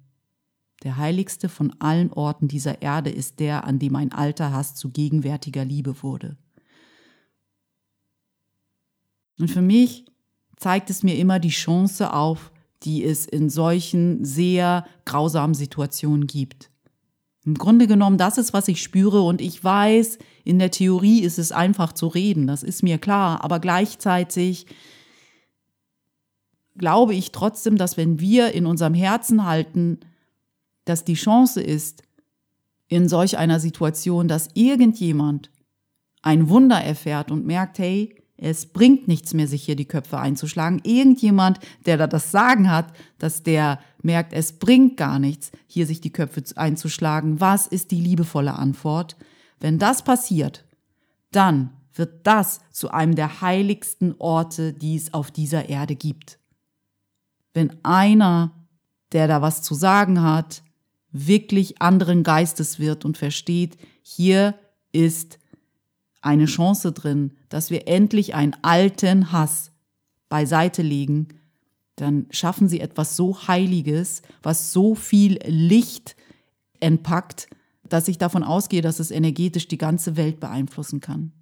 Der 0.85 0.99
heiligste 0.99 1.49
von 1.49 1.75
allen 1.81 2.13
Orten 2.13 2.47
dieser 2.47 2.83
Erde 2.83 3.11
ist 3.11 3.41
der, 3.41 3.65
an 3.65 3.79
dem 3.79 3.97
ein 3.97 4.13
alter 4.13 4.53
Hass 4.53 4.75
zu 4.75 4.91
gegenwärtiger 4.91 5.65
Liebe 5.65 6.03
wurde. 6.03 6.37
Und 9.39 9.51
für 9.51 9.63
mich 9.63 10.05
zeigt 10.57 10.91
es 10.91 11.03
mir 11.03 11.17
immer 11.17 11.39
die 11.39 11.49
Chance 11.49 12.13
auf, 12.13 12.53
die 12.83 13.03
es 13.03 13.25
in 13.25 13.49
solchen 13.49 14.25
sehr 14.25 14.87
grausamen 15.07 15.55
Situationen 15.55 16.27
gibt. 16.27 16.71
Im 17.47 17.55
Grunde 17.55 17.87
genommen, 17.87 18.19
das 18.19 18.39
ist, 18.39 18.53
was 18.53 18.69
ich 18.69 18.83
spüre 18.83 19.23
und 19.23 19.41
ich 19.41 19.63
weiß, 19.65 20.19
in 20.45 20.59
der 20.59 20.71
Theorie 20.71 21.21
ist 21.21 21.39
es 21.39 21.51
einfach 21.51 21.93
zu 21.93 22.07
reden, 22.07 22.47
das 22.47 22.63
ist 22.63 22.83
mir 22.83 22.99
klar, 22.99 23.43
aber 23.43 23.59
gleichzeitig 23.59 24.67
glaube 26.77 27.15
ich 27.15 27.33
trotzdem, 27.33 27.77
dass 27.77 27.97
wenn 27.97 28.19
wir 28.19 28.53
in 28.53 28.67
unserem 28.67 28.95
Herzen 28.95 29.45
halten, 29.45 30.01
dass 30.85 31.05
die 31.05 31.15
Chance 31.15 31.61
ist, 31.61 32.03
in 32.89 33.09
solch 33.09 33.39
einer 33.39 33.61
Situation, 33.61 34.29
dass 34.29 34.49
irgendjemand 34.55 35.51
ein 36.23 36.49
Wunder 36.49 36.81
erfährt 36.81 37.31
und 37.31 37.47
merkt, 37.47 37.79
hey, 37.79 38.15
es 38.37 38.67
bringt 38.67 39.07
nichts 39.07 39.33
mehr, 39.33 39.47
sich 39.47 39.65
hier 39.65 39.77
die 39.77 39.87
Köpfe 39.87 40.19
einzuschlagen. 40.19 40.81
Irgendjemand, 40.83 41.61
der 41.87 41.97
da 41.97 42.07
das 42.07 42.31
Sagen 42.31 42.71
hat, 42.71 42.93
dass 43.19 43.43
der 43.43 43.79
merkt, 44.03 44.33
es 44.33 44.59
bringt 44.59 44.97
gar 44.97 45.19
nichts, 45.19 45.53
hier 45.67 45.87
sich 45.87 46.01
die 46.01 46.13
Köpfe 46.13 46.43
einzuschlagen. 46.57 47.41
Was 47.41 47.67
ist 47.67 47.91
die 47.91 48.01
liebevolle 48.01 48.55
Antwort? 48.55 49.17
Wenn 49.61 49.79
das 49.79 50.03
passiert, 50.03 50.65
dann 51.31 51.71
wird 51.95 52.27
das 52.27 52.61
zu 52.73 52.91
einem 52.91 53.15
der 53.15 53.41
heiligsten 53.41 54.17
Orte, 54.19 54.73
die 54.73 54.97
es 54.97 55.15
auf 55.15 55.31
dieser 55.31 55.69
Erde 55.69 55.95
gibt. 55.95 56.41
Wenn 57.53 57.73
einer, 57.85 58.51
der 59.13 59.29
da 59.29 59.43
was 59.43 59.63
zu 59.63 59.75
sagen 59.75 60.23
hat, 60.23 60.64
wirklich 61.15 61.81
anderen 61.81 62.25
Geistes 62.25 62.79
wird 62.79 63.05
und 63.05 63.17
versteht, 63.17 63.79
hier 64.03 64.55
ist 64.93 65.39
eine 66.21 66.47
Chance 66.47 66.93
drin, 66.93 67.33
dass 67.49 67.71
wir 67.71 67.87
endlich 67.87 68.35
einen 68.35 68.57
alten 68.63 69.31
Hass 69.31 69.71
beiseite 70.29 70.83
legen, 70.83 71.29
dann 71.97 72.27
schaffen 72.31 72.69
sie 72.69 72.81
etwas 72.81 73.15
so 73.15 73.47
Heiliges, 73.47 74.23
was 74.43 74.73
so 74.73 74.97
viel 74.97 75.39
Licht 75.47 76.17
entpackt, 76.81 77.47
dass 77.89 78.09
ich 78.09 78.19
davon 78.19 78.43
ausgehe, 78.43 78.83
dass 78.83 78.99
es 78.99 79.13
energetisch 79.13 79.69
die 79.69 79.79
ganze 79.79 80.17
Welt 80.17 80.41
beeinflussen 80.41 81.01
kann. 81.01 81.33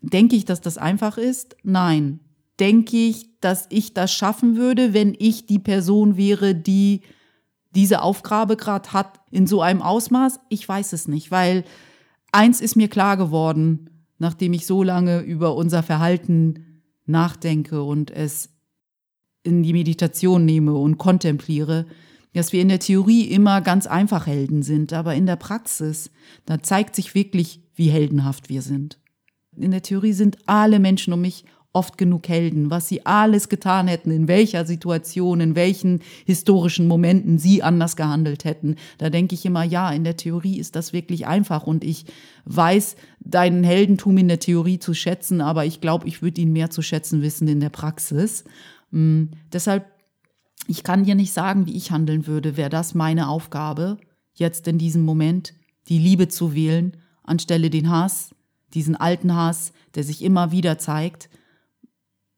Denke 0.00 0.34
ich, 0.34 0.44
dass 0.44 0.60
das 0.60 0.76
einfach 0.76 1.18
ist? 1.18 1.56
Nein, 1.62 2.18
denke 2.58 2.96
ich, 2.96 3.38
dass 3.40 3.66
ich 3.70 3.94
das 3.94 4.12
schaffen 4.12 4.56
würde, 4.56 4.92
wenn 4.92 5.14
ich 5.16 5.46
die 5.46 5.60
Person 5.60 6.16
wäre, 6.16 6.56
die 6.56 7.02
diese 7.74 8.02
Aufgabe 8.02 8.56
gerade 8.56 8.92
hat 8.92 9.20
in 9.30 9.46
so 9.46 9.62
einem 9.62 9.82
Ausmaß? 9.82 10.40
Ich 10.48 10.68
weiß 10.68 10.92
es 10.92 11.08
nicht, 11.08 11.30
weil 11.30 11.64
eins 12.32 12.60
ist 12.60 12.76
mir 12.76 12.88
klar 12.88 13.16
geworden, 13.16 13.90
nachdem 14.18 14.52
ich 14.52 14.66
so 14.66 14.82
lange 14.82 15.20
über 15.20 15.54
unser 15.54 15.82
Verhalten 15.82 16.82
nachdenke 17.06 17.82
und 17.82 18.10
es 18.10 18.50
in 19.42 19.62
die 19.62 19.72
Meditation 19.72 20.44
nehme 20.44 20.74
und 20.74 20.98
kontempliere, 20.98 21.86
dass 22.34 22.52
wir 22.52 22.62
in 22.62 22.68
der 22.68 22.78
Theorie 22.78 23.24
immer 23.24 23.60
ganz 23.60 23.86
einfach 23.86 24.26
Helden 24.26 24.62
sind, 24.62 24.92
aber 24.92 25.14
in 25.14 25.26
der 25.26 25.36
Praxis, 25.36 26.10
da 26.46 26.62
zeigt 26.62 26.94
sich 26.94 27.14
wirklich, 27.14 27.62
wie 27.74 27.90
heldenhaft 27.90 28.48
wir 28.48 28.62
sind. 28.62 29.00
In 29.56 29.72
der 29.72 29.82
Theorie 29.82 30.12
sind 30.12 30.38
alle 30.46 30.78
Menschen 30.78 31.12
um 31.12 31.22
mich 31.22 31.44
oft 31.72 31.98
genug 31.98 32.28
Helden, 32.28 32.70
was 32.70 32.88
sie 32.88 33.06
alles 33.06 33.48
getan 33.48 33.86
hätten, 33.86 34.10
in 34.10 34.26
welcher 34.26 34.66
Situation, 34.66 35.40
in 35.40 35.54
welchen 35.54 36.00
historischen 36.26 36.88
Momenten 36.88 37.38
sie 37.38 37.62
anders 37.62 37.94
gehandelt 37.94 38.44
hätten. 38.44 38.74
Da 38.98 39.08
denke 39.08 39.34
ich 39.34 39.46
immer, 39.46 39.62
ja, 39.62 39.90
in 39.92 40.02
der 40.02 40.16
Theorie 40.16 40.58
ist 40.58 40.74
das 40.74 40.92
wirklich 40.92 41.28
einfach 41.28 41.66
und 41.66 41.84
ich 41.84 42.06
weiß 42.44 42.96
deinen 43.20 43.62
Heldentum 43.62 44.18
in 44.18 44.26
der 44.26 44.40
Theorie 44.40 44.80
zu 44.80 44.94
schätzen, 44.94 45.40
aber 45.40 45.64
ich 45.64 45.80
glaube, 45.80 46.08
ich 46.08 46.22
würde 46.22 46.40
ihn 46.40 46.52
mehr 46.52 46.70
zu 46.70 46.82
schätzen 46.82 47.22
wissen 47.22 47.46
in 47.46 47.60
der 47.60 47.70
Praxis. 47.70 48.44
Mm, 48.90 49.26
deshalb, 49.52 49.86
ich 50.66 50.82
kann 50.82 51.04
dir 51.04 51.14
nicht 51.14 51.32
sagen, 51.32 51.66
wie 51.66 51.76
ich 51.76 51.92
handeln 51.92 52.26
würde, 52.26 52.56
wäre 52.56 52.70
das 52.70 52.94
meine 52.94 53.28
Aufgabe, 53.28 53.98
jetzt 54.34 54.66
in 54.66 54.78
diesem 54.78 55.02
Moment 55.02 55.54
die 55.88 55.98
Liebe 55.98 56.26
zu 56.26 56.52
wählen, 56.52 56.96
anstelle 57.22 57.70
den 57.70 57.90
Hass, 57.90 58.34
diesen 58.74 58.96
alten 58.96 59.36
Hass, 59.36 59.72
der 59.94 60.02
sich 60.02 60.22
immer 60.22 60.50
wieder 60.50 60.78
zeigt, 60.78 61.28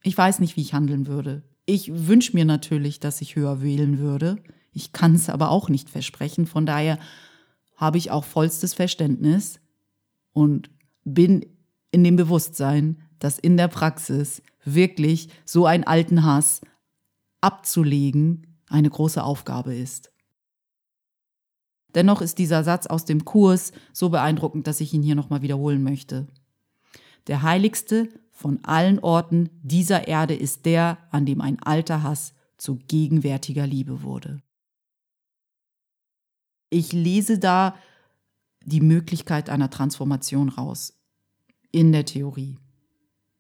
ich 0.03 0.17
weiß 0.17 0.41
nicht, 0.41 0.57
wie 0.57 0.63
ich 0.63 0.75
handeln 0.75 1.07
würde. 1.07 1.43
Ich 1.65 2.09
wünsche 2.09 2.35
mir 2.35 2.45
natürlich, 2.45 3.01
dass 3.01 3.21
ich 3.21 3.37
höher 3.37 3.63
wählen 3.63 3.99
würde. 3.99 4.37
Ich 4.73 4.93
kann 4.93 5.15
es 5.15 5.29
aber 5.29 5.51
auch 5.51 5.69
nicht 5.69 5.91
versprechen. 5.91 6.47
Von 6.47 6.67
daher 6.67 6.99
habe 7.77 7.99
ich 7.99 8.11
auch 8.11 8.25
vollstes 8.25 8.75
Verständnis 8.75 9.61
und 10.33 10.71
bin 11.05 11.47
in 11.91 12.05
dem 12.05 12.17
Bewusstsein, 12.17 13.03
dass 13.19 13.39
in 13.39 13.57
der 13.57 13.69
Praxis 13.69 14.43
wirklich 14.65 15.29
so 15.45 15.67
einen 15.67 15.85
alten 15.85 16.25
Hass 16.25 16.63
abzulegen 17.41 18.59
eine 18.69 18.91
große 18.91 19.23
Aufgabe 19.23 19.75
ist. 19.75 20.13
Dennoch 21.95 22.23
ist 22.23 22.39
dieser 22.39 22.65
Satz 22.65 22.87
aus 22.87 23.05
dem 23.05 23.25
Kurs 23.25 23.73
so 23.93 24.09
beeindruckend, 24.09 24.67
dass 24.67 24.81
ich 24.81 24.95
ihn 24.95 25.03
hier 25.03 25.15
nochmal 25.15 25.43
wiederholen 25.43 25.83
möchte. 25.83 26.27
Der 27.27 27.43
heiligste 27.43 28.09
von 28.43 28.59
allen 28.65 28.99
Orten 28.99 29.51
dieser 29.63 30.09
Erde 30.09 30.35
ist 30.35 30.67
der, 30.67 30.99
an 31.13 31.25
dem 31.25 31.41
ein 31.41 31.63
alter 31.63 32.03
Hass 32.03 32.35
zu 32.59 32.77
gegenwärtiger 32.89 33.69
Liebe 33.69 34.03
wurde. 34.03 34.43
Ich 36.69 36.93
lese 36.93 37.39
da 37.39 37.77
die 38.65 38.81
Möglichkeit 38.81 39.49
einer 39.49 39.71
Transformation 39.71 40.49
raus. 40.49 40.99
In 41.71 41.93
der 41.93 42.05
Theorie. 42.05 42.59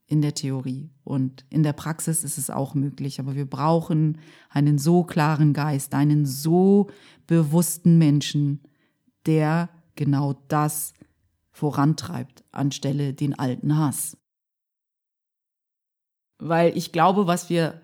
In 0.06 0.22
der 0.22 0.34
Theorie. 0.34 0.92
Und 1.02 1.44
in 1.50 1.64
der 1.64 1.72
Praxis 1.72 2.22
ist 2.22 2.38
es 2.38 2.48
auch 2.48 2.74
möglich. 2.74 3.18
Aber 3.18 3.34
wir 3.34 3.46
brauchen 3.46 4.18
einen 4.50 4.78
so 4.78 5.02
klaren 5.02 5.52
Geist, 5.52 5.94
einen 5.94 6.26
so 6.26 6.90
bewussten 7.26 7.98
Menschen, 7.98 8.60
der 9.26 9.68
genau 9.96 10.34
das 10.46 10.94
vorantreibt, 11.50 12.44
anstelle 12.52 13.14
den 13.14 13.36
alten 13.36 13.76
Hass 13.76 14.16
weil 16.42 16.76
ich 16.76 16.92
glaube, 16.92 17.26
was 17.26 17.50
wir 17.50 17.80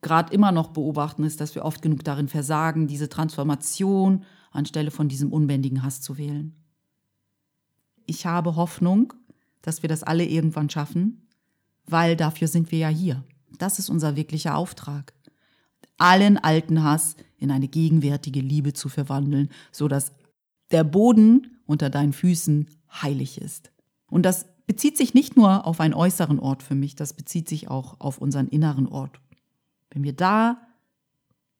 gerade 0.00 0.32
immer 0.32 0.52
noch 0.52 0.68
beobachten, 0.68 1.24
ist, 1.24 1.40
dass 1.40 1.54
wir 1.54 1.64
oft 1.64 1.82
genug 1.82 2.04
darin 2.04 2.28
versagen, 2.28 2.86
diese 2.86 3.08
Transformation 3.08 4.24
anstelle 4.50 4.90
von 4.90 5.08
diesem 5.08 5.32
unbändigen 5.32 5.82
Hass 5.82 6.00
zu 6.00 6.16
wählen. 6.16 6.54
Ich 8.06 8.24
habe 8.24 8.56
Hoffnung, 8.56 9.12
dass 9.62 9.82
wir 9.82 9.88
das 9.88 10.02
alle 10.02 10.24
irgendwann 10.24 10.70
schaffen, 10.70 11.26
weil 11.86 12.16
dafür 12.16 12.48
sind 12.48 12.70
wir 12.70 12.78
ja 12.78 12.88
hier. 12.88 13.24
Das 13.58 13.78
ist 13.78 13.90
unser 13.90 14.16
wirklicher 14.16 14.56
Auftrag. 14.56 15.12
Allen 15.98 16.38
alten 16.38 16.82
Hass 16.82 17.16
in 17.38 17.50
eine 17.50 17.68
gegenwärtige 17.68 18.40
Liebe 18.40 18.72
zu 18.72 18.88
verwandeln, 18.88 19.50
so 19.72 19.88
dass 19.88 20.12
der 20.70 20.84
Boden 20.84 21.58
unter 21.66 21.90
deinen 21.90 22.12
Füßen 22.12 22.68
heilig 23.02 23.40
ist. 23.40 23.70
Und 24.08 24.22
das 24.22 24.46
bezieht 24.66 24.96
sich 24.96 25.14
nicht 25.14 25.36
nur 25.36 25.66
auf 25.66 25.80
einen 25.80 25.94
äußeren 25.94 26.38
Ort 26.38 26.62
für 26.62 26.74
mich, 26.74 26.94
das 26.94 27.12
bezieht 27.12 27.48
sich 27.48 27.68
auch 27.68 28.00
auf 28.00 28.18
unseren 28.18 28.48
inneren 28.48 28.86
Ort. 28.86 29.20
Wenn 29.90 30.04
wir 30.04 30.12
da 30.12 30.60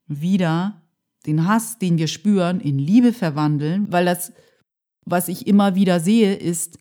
wieder 0.07 0.83
den 1.27 1.47
Hass, 1.47 1.79
den 1.79 1.99
wir 1.99 2.09
spüren, 2.09 2.61
in 2.61 2.79
Liebe 2.79 3.13
verwandeln, 3.13 3.91
weil 3.91 4.05
das, 4.05 4.33
was 5.05 5.29
ich 5.29 5.47
immer 5.47 5.75
wieder 5.75 6.01
sehe, 6.01 6.35
ist, 6.35 6.79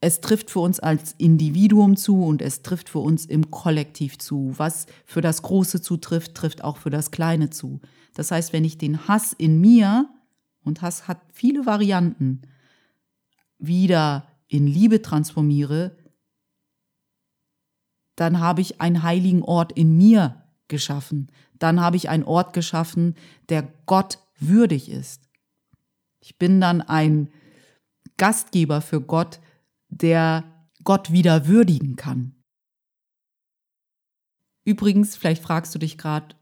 es 0.00 0.20
trifft 0.20 0.50
für 0.50 0.60
uns 0.60 0.78
als 0.78 1.14
Individuum 1.18 1.96
zu 1.96 2.22
und 2.24 2.42
es 2.42 2.62
trifft 2.62 2.88
für 2.88 2.98
uns 2.98 3.24
im 3.24 3.50
Kollektiv 3.50 4.18
zu. 4.18 4.52
Was 4.56 4.86
für 5.04 5.20
das 5.20 5.42
Große 5.42 5.80
zutrifft, 5.80 6.34
trifft 6.34 6.62
auch 6.62 6.76
für 6.76 6.90
das 6.90 7.10
Kleine 7.10 7.50
zu. 7.50 7.80
Das 8.14 8.30
heißt, 8.30 8.52
wenn 8.52 8.64
ich 8.64 8.78
den 8.78 9.08
Hass 9.08 9.32
in 9.32 9.60
mir, 9.60 10.08
und 10.64 10.82
Hass 10.82 11.06
hat 11.08 11.20
viele 11.32 11.64
Varianten, 11.64 12.42
wieder 13.58 14.26
in 14.48 14.66
Liebe 14.66 15.02
transformiere, 15.02 15.96
dann 18.16 18.40
habe 18.40 18.60
ich 18.60 18.80
einen 18.80 19.02
heiligen 19.02 19.42
Ort 19.42 19.72
in 19.72 19.96
mir 19.96 20.42
geschaffen. 20.68 21.30
Dann 21.58 21.80
habe 21.80 21.96
ich 21.96 22.08
einen 22.08 22.24
Ort 22.24 22.52
geschaffen, 22.52 23.14
der 23.48 23.68
Gott 23.86 24.18
würdig 24.38 24.90
ist. 24.90 25.28
Ich 26.20 26.38
bin 26.38 26.60
dann 26.60 26.80
ein 26.80 27.30
Gastgeber 28.16 28.80
für 28.80 29.00
Gott, 29.00 29.40
der 29.88 30.44
Gott 30.82 31.12
wieder 31.12 31.46
würdigen 31.46 31.96
kann. 31.96 32.34
Übrigens, 34.64 35.16
vielleicht 35.16 35.42
fragst 35.42 35.74
du 35.74 35.78
dich 35.78 35.96
gerade, 35.96 36.34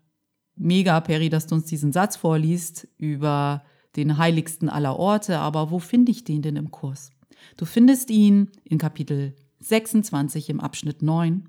mega, 0.57 1.01
Peri, 1.01 1.29
dass 1.29 1.47
du 1.47 1.57
uns 1.57 1.67
diesen 1.67 1.93
Satz 1.93 2.17
vorliest 2.17 2.89
über 2.97 3.65
den 3.97 4.17
heiligsten 4.17 4.69
aller 4.69 4.97
Orte, 4.97 5.39
aber 5.39 5.71
wo 5.71 5.79
finde 5.79 6.13
ich 6.13 6.25
den 6.25 6.43
denn 6.43 6.57
im 6.57 6.71
Kurs? 6.71 7.11
Du 7.57 7.65
findest 7.65 8.11
ihn 8.11 8.51
in 8.65 8.79
Kapitel 8.79 9.35
26 9.61 10.51
im 10.51 10.61
Abschnitt 10.61 11.03
9 11.03 11.49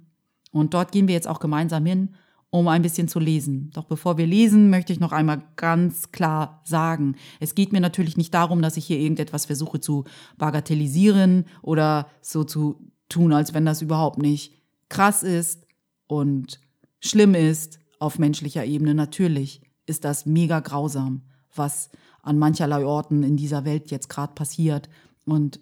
und 0.51 0.73
dort 0.73 0.91
gehen 0.91 1.07
wir 1.07 1.15
jetzt 1.15 1.27
auch 1.27 1.39
gemeinsam 1.39 1.85
hin, 1.85 2.15
um 2.49 2.67
ein 2.69 2.81
bisschen 2.81 3.07
zu 3.07 3.19
lesen. 3.19 3.71
Doch 3.73 3.83
bevor 3.83 4.17
wir 4.17 4.25
lesen, 4.25 4.69
möchte 4.69 4.93
ich 4.93 4.99
noch 4.99 5.11
einmal 5.11 5.43
ganz 5.57 6.11
klar 6.11 6.61
sagen, 6.63 7.15
es 7.39 7.55
geht 7.55 7.73
mir 7.73 7.81
natürlich 7.81 8.15
nicht 8.15 8.33
darum, 8.33 8.61
dass 8.61 8.77
ich 8.77 8.85
hier 8.85 8.99
irgendetwas 8.99 9.45
versuche 9.45 9.81
zu 9.81 10.05
bagatellisieren 10.37 11.45
oder 11.61 12.07
so 12.21 12.45
zu 12.45 12.79
tun, 13.09 13.33
als 13.33 13.53
wenn 13.53 13.65
das 13.65 13.81
überhaupt 13.81 14.19
nicht 14.19 14.53
krass 14.87 15.23
ist 15.23 15.65
und 16.07 16.59
schlimm 17.01 17.35
ist 17.35 17.79
auf 17.99 18.19
menschlicher 18.19 18.63
Ebene. 18.63 18.93
Natürlich 18.95 19.61
ist 19.85 20.05
das 20.05 20.25
mega 20.25 20.59
grausam, 20.61 21.23
was 21.53 21.89
an 22.21 22.39
mancherlei 22.39 22.85
Orten 22.85 23.23
in 23.23 23.37
dieser 23.37 23.65
Welt 23.65 23.91
jetzt 23.91 24.09
gerade 24.09 24.33
passiert. 24.33 24.89
Und 25.25 25.59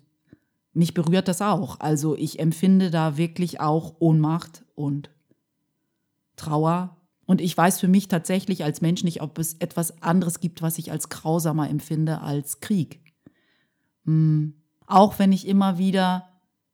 mich 0.74 0.94
berührt 0.94 1.28
das 1.28 1.42
auch. 1.42 1.80
Also 1.80 2.16
ich 2.16 2.40
empfinde 2.40 2.90
da 2.92 3.18
wirklich 3.18 3.60
auch 3.60 3.96
Ohnmacht 4.00 4.64
und 4.76 5.10
Trauer. 6.36 6.98
Und 7.26 7.42
ich 7.42 7.56
weiß 7.56 7.80
für 7.80 7.88
mich 7.88 8.08
tatsächlich 8.08 8.64
als 8.64 8.82
Mensch 8.82 9.04
nicht, 9.04 9.22
ob 9.22 9.38
es 9.38 9.54
etwas 9.56 10.02
anderes 10.02 10.40
gibt, 10.40 10.62
was 10.62 10.78
ich 10.78 10.92
als 10.92 11.10
grausamer 11.10 11.70
empfinde 11.70 12.22
als 12.22 12.60
Krieg. 12.60 13.00
Hm. 14.06 14.56
Auch 14.86 15.20
wenn 15.20 15.32
ich 15.32 15.48
immer 15.48 15.78
wieder 15.78 16.28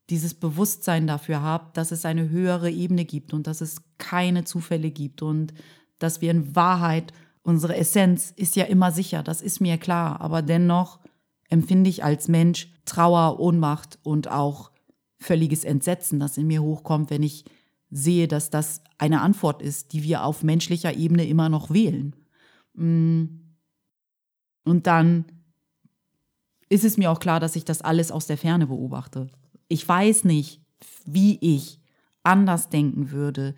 dieses 0.08 0.34
Bewusstsein 0.34 1.06
dafür 1.06 1.40
habe, 1.40 1.70
dass 1.74 1.92
es 1.92 2.04
eine 2.04 2.28
höhere 2.28 2.70
Ebene 2.70 3.04
gibt 3.04 3.32
und 3.32 3.46
dass 3.46 3.60
es 3.60 3.82
keine 3.98 4.44
Zufälle 4.44 4.90
gibt 4.90 5.22
und 5.22 5.54
dass 6.00 6.20
wir 6.20 6.32
in 6.32 6.56
Wahrheit, 6.56 7.12
unsere 7.42 7.76
Essenz 7.76 8.32
ist 8.34 8.56
ja 8.56 8.64
immer 8.64 8.90
sicher, 8.90 9.22
das 9.22 9.40
ist 9.40 9.60
mir 9.60 9.78
klar, 9.78 10.20
aber 10.20 10.42
dennoch 10.42 10.98
empfinde 11.48 11.88
ich 11.88 12.02
als 12.02 12.26
Mensch 12.26 12.68
Trauer, 12.90 13.38
Ohnmacht 13.38 13.98
und 14.02 14.28
auch 14.28 14.72
völliges 15.18 15.64
Entsetzen, 15.64 16.18
das 16.18 16.36
in 16.36 16.48
mir 16.48 16.62
hochkommt, 16.62 17.10
wenn 17.10 17.22
ich 17.22 17.44
sehe, 17.90 18.26
dass 18.26 18.50
das 18.50 18.82
eine 18.98 19.20
Antwort 19.20 19.62
ist, 19.62 19.92
die 19.92 20.02
wir 20.02 20.24
auf 20.24 20.42
menschlicher 20.42 20.94
Ebene 20.94 21.26
immer 21.26 21.48
noch 21.48 21.70
wählen. 21.70 22.16
Mm. 22.74 23.24
Und 24.64 24.86
dann 24.86 25.24
ist 26.68 26.84
es 26.84 26.96
mir 26.96 27.10
auch 27.10 27.20
klar, 27.20 27.40
dass 27.40 27.56
ich 27.56 27.64
das 27.64 27.82
alles 27.82 28.10
aus 28.10 28.26
der 28.26 28.38
Ferne 28.38 28.66
beobachte. 28.66 29.28
Ich 29.68 29.86
weiß 29.86 30.24
nicht, 30.24 30.60
wie 31.04 31.38
ich 31.40 31.80
anders 32.22 32.70
denken 32.70 33.10
würde, 33.10 33.54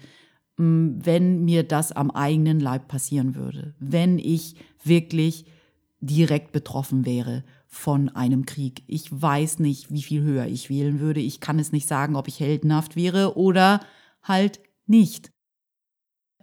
mm, 0.59 0.99
wenn 1.03 1.45
mir 1.45 1.63
das 1.63 1.93
am 1.93 2.11
eigenen 2.11 2.61
Leib 2.61 2.89
passieren 2.89 3.35
würde, 3.35 3.75
wenn 3.79 4.19
ich 4.19 4.57
wirklich 4.85 5.47
direkt 6.01 6.53
betroffen 6.53 7.07
wäre 7.07 7.45
von 7.73 8.11
einem 8.11 8.45
Krieg. 8.45 8.85
Ich 8.87 9.09
weiß 9.11 9.59
nicht, 9.59 9.91
wie 9.91 10.03
viel 10.03 10.21
höher 10.21 10.45
ich 10.45 10.69
wählen 10.69 11.01
würde. 11.01 11.21
Ich 11.21 11.41
kann 11.41 11.59
es 11.59 11.73
nicht 11.73 11.89
sagen, 11.89 12.17
ob 12.17 12.29
ich 12.29 12.39
heldenhaft 12.39 12.97
wäre 12.97 13.39
oder 13.39 13.81
halt 14.23 14.61
nicht. 14.87 15.33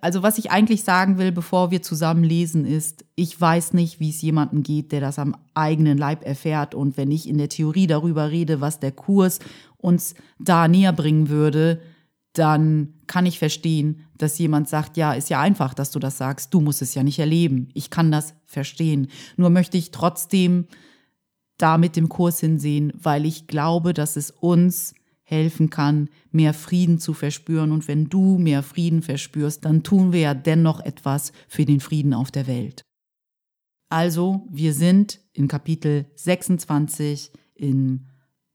Also 0.01 0.23
was 0.23 0.39
ich 0.39 0.49
eigentlich 0.49 0.83
sagen 0.83 1.19
will, 1.19 1.31
bevor 1.31 1.69
wir 1.69 1.83
zusammen 1.83 2.23
lesen, 2.23 2.65
ist, 2.65 3.05
ich 3.15 3.39
weiß 3.39 3.73
nicht, 3.73 3.99
wie 3.99 4.09
es 4.09 4.23
jemandem 4.23 4.63
geht, 4.63 4.91
der 4.91 5.01
das 5.01 5.19
am 5.19 5.35
eigenen 5.53 5.99
Leib 5.99 6.25
erfährt. 6.25 6.73
Und 6.73 6.97
wenn 6.97 7.11
ich 7.11 7.29
in 7.29 7.37
der 7.37 7.49
Theorie 7.49 7.85
darüber 7.85 8.31
rede, 8.31 8.59
was 8.59 8.79
der 8.79 8.91
Kurs 8.91 9.37
uns 9.77 10.15
da 10.39 10.67
näher 10.67 10.93
bringen 10.93 11.29
würde, 11.29 11.79
dann 12.33 12.95
kann 13.05 13.27
ich 13.27 13.37
verstehen, 13.37 14.07
dass 14.17 14.39
jemand 14.39 14.67
sagt, 14.67 14.97
ja, 14.97 15.13
ist 15.13 15.29
ja 15.29 15.39
einfach, 15.41 15.75
dass 15.75 15.91
du 15.91 15.99
das 15.99 16.17
sagst, 16.17 16.55
du 16.55 16.59
musst 16.59 16.81
es 16.81 16.95
ja 16.95 17.03
nicht 17.03 17.19
erleben. 17.19 17.69
Ich 17.75 17.91
kann 17.91 18.11
das 18.11 18.33
verstehen. 18.47 19.09
Nur 19.37 19.51
möchte 19.51 19.77
ich 19.77 19.91
trotzdem 19.91 20.65
da 21.59 21.77
mit 21.77 21.95
dem 21.95 22.09
Kurs 22.09 22.39
hinsehen, 22.39 22.91
weil 22.95 23.25
ich 23.25 23.45
glaube, 23.45 23.93
dass 23.93 24.15
es 24.15 24.31
uns 24.31 24.95
helfen 25.21 25.69
kann, 25.69 26.09
mehr 26.31 26.55
Frieden 26.55 26.97
zu 26.97 27.13
verspüren. 27.13 27.71
Und 27.71 27.87
wenn 27.87 28.09
du 28.09 28.39
mehr 28.39 28.63
Frieden 28.63 29.03
verspürst, 29.03 29.63
dann 29.63 29.83
tun 29.83 30.11
wir 30.11 30.21
ja 30.21 30.33
dennoch 30.33 30.79
etwas 30.79 31.31
für 31.47 31.65
den 31.65 31.79
Frieden 31.79 32.15
auf 32.15 32.31
der 32.31 32.47
Welt. 32.47 32.81
Also, 33.89 34.47
wir 34.49 34.73
sind 34.73 35.19
in 35.33 35.47
Kapitel 35.47 36.05
26 36.15 37.31
in 37.53 38.07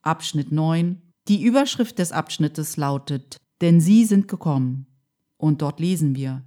Abschnitt 0.03 0.51
9. 0.51 1.01
Die 1.29 1.43
Überschrift 1.43 1.99
des 1.99 2.13
Abschnittes 2.13 2.77
lautet, 2.77 3.37
denn 3.61 3.81
sie 3.81 4.05
sind 4.05 4.29
gekommen. 4.29 4.87
Und 5.37 5.63
dort 5.63 5.81
lesen 5.81 6.17
wir, 6.17 6.45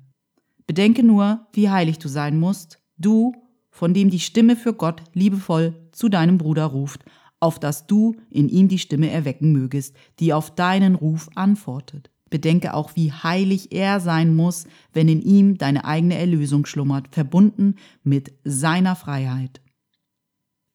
Bedenke 0.65 1.03
nur, 1.03 1.47
wie 1.53 1.69
heilig 1.69 1.99
du 1.99 2.09
sein 2.09 2.39
musst, 2.39 2.79
du, 2.97 3.33
von 3.69 3.93
dem 3.93 4.09
die 4.09 4.19
Stimme 4.19 4.55
für 4.55 4.73
Gott 4.73 5.01
liebevoll 5.13 5.86
zu 5.97 6.09
deinem 6.09 6.37
Bruder 6.37 6.65
ruft, 6.65 7.03
auf 7.39 7.59
dass 7.59 7.87
du 7.87 8.15
in 8.29 8.49
ihm 8.49 8.67
die 8.67 8.79
Stimme 8.79 9.09
erwecken 9.09 9.51
mögest, 9.51 9.95
die 10.19 10.33
auf 10.33 10.53
deinen 10.53 10.95
Ruf 10.95 11.29
antwortet. 11.35 12.11
Bedenke 12.29 12.73
auch, 12.73 12.95
wie 12.95 13.11
heilig 13.11 13.71
er 13.71 13.99
sein 13.99 14.35
muss, 14.35 14.67
wenn 14.93 15.07
in 15.07 15.21
ihm 15.21 15.57
deine 15.57 15.85
eigene 15.85 16.17
Erlösung 16.17 16.65
schlummert, 16.65 17.07
verbunden 17.11 17.75
mit 18.03 18.33
seiner 18.43 18.95
Freiheit. 18.95 19.61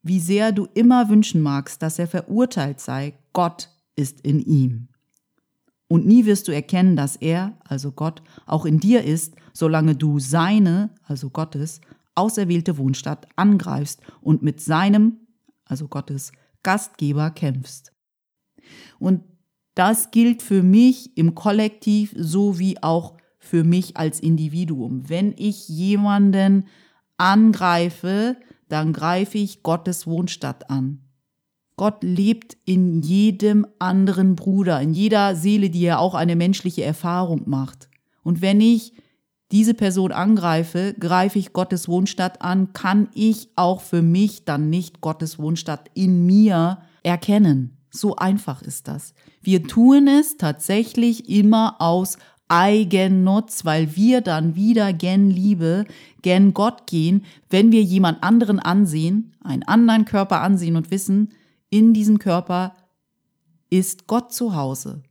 Wie 0.03 0.21
sehr 0.21 0.51
du 0.51 0.67
immer 0.75 1.09
wünschen 1.09 1.41
magst, 1.41 1.83
dass 1.83 1.99
er 1.99 2.09
verurteilt 2.09 2.81
sei, 2.81 3.15
Gott 3.33 3.69
ist 3.95 4.23
in 4.23 4.41
ihm. 4.41 4.89
Und 5.89 6.07
nie 6.07 6.25
wirst 6.25 6.49
du 6.49 6.53
erkennen, 6.53 6.97
dass 6.97 7.17
er, 7.17 7.59
also 7.65 7.93
Gott, 7.93 8.23
auch 8.47 8.65
in 8.65 8.81
dir 8.81 9.05
ist, 9.05 9.35
solange 9.53 9.95
du 9.95 10.19
seine, 10.19 10.91
also 11.05 11.29
Gottes, 11.29 11.83
auserwählte 12.15 12.79
Wohnstadt 12.79 13.29
angreifst 13.37 14.01
und 14.21 14.43
mit 14.43 14.61
seinem, 14.61 15.19
also 15.65 15.89
Gottes, 15.89 16.33
Gastgeber 16.63 17.31
kämpfst. 17.31 17.93
Und 18.99 19.23
das 19.75 20.11
gilt 20.11 20.43
für 20.43 20.63
mich 20.63 21.17
im 21.17 21.35
Kollektiv 21.35 22.15
sowie 22.17 22.77
auch 22.83 23.17
für 23.39 23.65
mich 23.65 23.97
als 23.97 24.21
Individuum. 24.21 25.09
Wenn 25.09 25.35
ich 25.37 25.69
jemanden 25.69 26.67
angreife, 27.17 28.37
dann 28.69 28.93
greife 28.93 29.39
ich 29.39 29.63
Gottes 29.63 30.07
Wohnstatt 30.07 30.71
an. 30.71 31.01
Gott 31.77 32.05
lebt 32.05 32.57
in 32.65 33.01
jedem 33.01 33.67
anderen 33.79 34.37
Bruder, 34.37 34.81
in 34.81 34.93
jeder 34.93 35.35
Seele, 35.35 35.71
die 35.71 35.81
ja 35.81 35.99
auch 35.99 36.15
eine 36.15 36.37
menschliche 36.37 36.85
Erfahrung 36.85 37.43
macht. 37.47 37.89
Und 38.23 38.41
wenn 38.41 38.61
ich 38.61 38.93
diese 39.53 39.75
Person 39.75 40.13
angreife, 40.13 40.95
greife 40.99 41.39
ich 41.39 41.53
Gottes 41.53 41.87
Wohnstatt 41.87 42.43
an, 42.43 42.73
kann 42.73 43.09
ich 43.15 43.51
auch 43.55 43.83
für 43.83 44.03
mich 44.03 44.45
dann 44.45 44.71
nicht 44.71 45.01
Gottes 45.03 45.39
Wohnstatt 45.39 45.91
in 45.95 46.25
mir 46.25 46.79
erkennen. 47.03 47.77
So 47.91 48.17
einfach 48.17 48.63
ist 48.63 48.89
das. 48.89 49.13
Wir 49.43 49.65
tun 49.65 50.09
es 50.09 50.39
tatsächlich 50.39 51.29
immer 51.29 51.77
aus 51.81 52.17
Eigennutz, 52.49 53.65
weil 53.65 53.95
wir 53.97 54.23
dann 54.23 54.55
wieder 54.55 54.93
gen 54.93 55.31
Liebe, 55.31 55.85
gen 56.23 56.55
Gott 56.55 56.87
gehen, 56.87 57.25
wenn 57.51 57.73
wir 57.73 57.83
jemand 57.83 58.23
anderen 58.23 58.59
ansehen, 58.59 59.35
einen 59.43 59.63
anderen 59.63 60.07
Körper 60.07 60.41
ansehen 60.41 60.77
und 60.77 60.91
wissen, 60.91 61.33
in 61.69 61.93
diesem 61.93 62.19
Körper 62.19 62.75
ist 63.69 64.07
Gott 64.07 64.33
zu 64.33 64.55
Hause. 64.55 65.03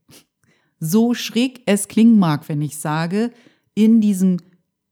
So 0.79 1.13
schräg 1.13 1.61
es 1.65 1.87
klingen 1.87 2.17
mag, 2.17 2.47
wenn 2.49 2.61
ich 2.61 2.77
sage, 2.77 3.31
in 3.73 4.01
diesem 4.01 4.37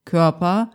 Körper 0.05 0.71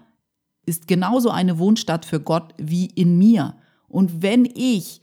ist 0.66 0.86
genauso 0.86 1.30
eine 1.30 1.58
Wohnstatt 1.58 2.04
für 2.04 2.20
Gott 2.20 2.54
wie 2.56 2.86
in 2.86 3.18
mir. 3.18 3.56
Und 3.88 4.22
wenn 4.22 4.44
ich 4.44 5.02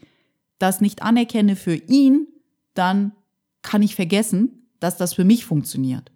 das 0.60 0.82
nicht 0.82 1.02
anerkenne 1.02 1.56
für 1.56 1.76
ihn, 1.76 2.28
dann 2.74 3.14
kann 3.62 3.82
ich 3.82 3.96
vergessen, 3.96 4.68
dass 4.80 4.98
das 4.98 5.14
für 5.14 5.24
mich 5.24 5.46
funktioniert. 5.46 6.12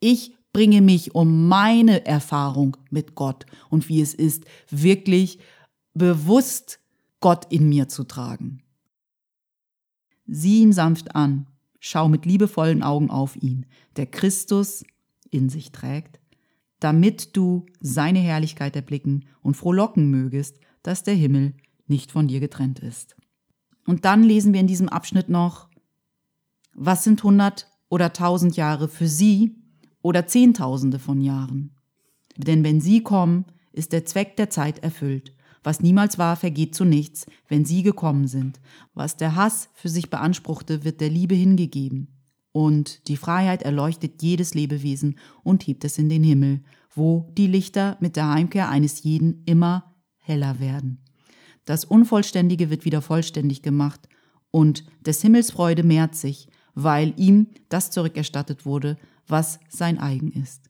Ich 0.00 0.34
bringe 0.52 0.80
mich 0.80 1.14
um 1.14 1.48
meine 1.48 2.06
Erfahrung 2.06 2.76
mit 2.90 3.14
Gott 3.14 3.46
und 3.68 3.88
wie 3.88 4.00
es 4.00 4.14
ist, 4.14 4.44
wirklich 4.68 5.38
bewusst 5.94 6.80
Gott 7.20 7.46
in 7.50 7.68
mir 7.68 7.88
zu 7.88 8.04
tragen. 8.04 8.62
Sieh 10.26 10.62
ihn 10.62 10.72
sanft 10.72 11.14
an, 11.14 11.46
schau 11.80 12.08
mit 12.08 12.24
liebevollen 12.24 12.82
Augen 12.82 13.10
auf 13.10 13.36
ihn, 13.36 13.66
der 13.96 14.06
Christus 14.06 14.84
in 15.30 15.48
sich 15.48 15.72
trägt 15.72 16.20
damit 16.80 17.36
du 17.36 17.66
seine 17.80 18.18
Herrlichkeit 18.18 18.74
erblicken 18.74 19.26
und 19.42 19.56
frohlocken 19.56 20.10
mögest, 20.10 20.58
dass 20.82 21.02
der 21.02 21.14
Himmel 21.14 21.54
nicht 21.86 22.10
von 22.10 22.26
dir 22.26 22.40
getrennt 22.40 22.80
ist. 22.80 23.16
Und 23.86 24.04
dann 24.04 24.22
lesen 24.22 24.52
wir 24.52 24.60
in 24.60 24.66
diesem 24.66 24.88
Abschnitt 24.88 25.28
noch, 25.28 25.68
was 26.74 27.04
sind 27.04 27.22
hundert 27.22 27.68
oder 27.88 28.12
tausend 28.12 28.56
Jahre 28.56 28.88
für 28.88 29.08
sie 29.08 29.56
oder 30.02 30.26
Zehntausende 30.26 30.98
von 30.98 31.20
Jahren? 31.20 31.76
Denn 32.36 32.64
wenn 32.64 32.80
sie 32.80 33.02
kommen, 33.02 33.44
ist 33.72 33.92
der 33.92 34.06
Zweck 34.06 34.36
der 34.36 34.50
Zeit 34.50 34.78
erfüllt. 34.78 35.34
Was 35.62 35.80
niemals 35.80 36.16
war, 36.16 36.36
vergeht 36.36 36.74
zu 36.74 36.84
nichts, 36.84 37.26
wenn 37.48 37.66
sie 37.66 37.82
gekommen 37.82 38.26
sind. 38.26 38.60
Was 38.94 39.18
der 39.18 39.34
Hass 39.34 39.68
für 39.74 39.90
sich 39.90 40.08
beanspruchte, 40.08 40.84
wird 40.84 41.02
der 41.02 41.10
Liebe 41.10 41.34
hingegeben. 41.34 42.19
Und 42.52 43.06
die 43.08 43.16
Freiheit 43.16 43.62
erleuchtet 43.62 44.22
jedes 44.22 44.54
Lebewesen 44.54 45.18
und 45.42 45.66
hebt 45.66 45.84
es 45.84 45.98
in 45.98 46.08
den 46.08 46.24
Himmel, 46.24 46.62
wo 46.94 47.30
die 47.36 47.46
Lichter 47.46 47.96
mit 48.00 48.16
der 48.16 48.28
Heimkehr 48.28 48.68
eines 48.68 49.02
jeden 49.02 49.42
immer 49.44 49.94
heller 50.18 50.58
werden. 50.58 51.04
Das 51.64 51.84
Unvollständige 51.84 52.70
wird 52.70 52.84
wieder 52.84 53.02
vollständig 53.02 53.62
gemacht 53.62 54.08
und 54.50 54.84
des 55.00 55.22
Himmels 55.22 55.52
Freude 55.52 55.84
mehrt 55.84 56.16
sich, 56.16 56.48
weil 56.74 57.14
ihm 57.16 57.48
das 57.68 57.90
zurückerstattet 57.90 58.66
wurde, 58.66 58.96
was 59.26 59.60
sein 59.68 59.98
eigen 59.98 60.32
ist. 60.32 60.68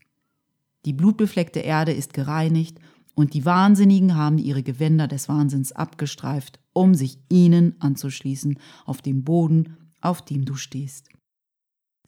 Die 0.84 0.92
blutbefleckte 0.92 1.60
Erde 1.60 1.92
ist 1.92 2.12
gereinigt 2.12 2.78
und 3.14 3.34
die 3.34 3.44
Wahnsinnigen 3.44 4.16
haben 4.16 4.38
ihre 4.38 4.62
Gewänder 4.62 5.08
des 5.08 5.28
Wahnsinns 5.28 5.72
abgestreift, 5.72 6.58
um 6.72 6.94
sich 6.94 7.18
ihnen 7.28 7.76
anzuschließen 7.80 8.58
auf 8.86 9.02
dem 9.02 9.24
Boden, 9.24 9.76
auf 10.00 10.24
dem 10.24 10.44
du 10.44 10.54
stehst. 10.54 11.08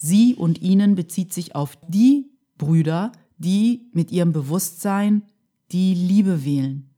Sie 0.04 0.34
und 0.34 0.60
ihnen 0.60 0.96
bezieht 0.96 1.32
sich 1.32 1.54
auf 1.54 1.78
die 1.86 2.32
Brüder, 2.58 3.12
die 3.38 3.88
mit 3.92 4.10
ihrem 4.10 4.32
Bewusstsein 4.32 5.22
die 5.70 5.94
Liebe 5.94 6.44
wählen, 6.44 6.90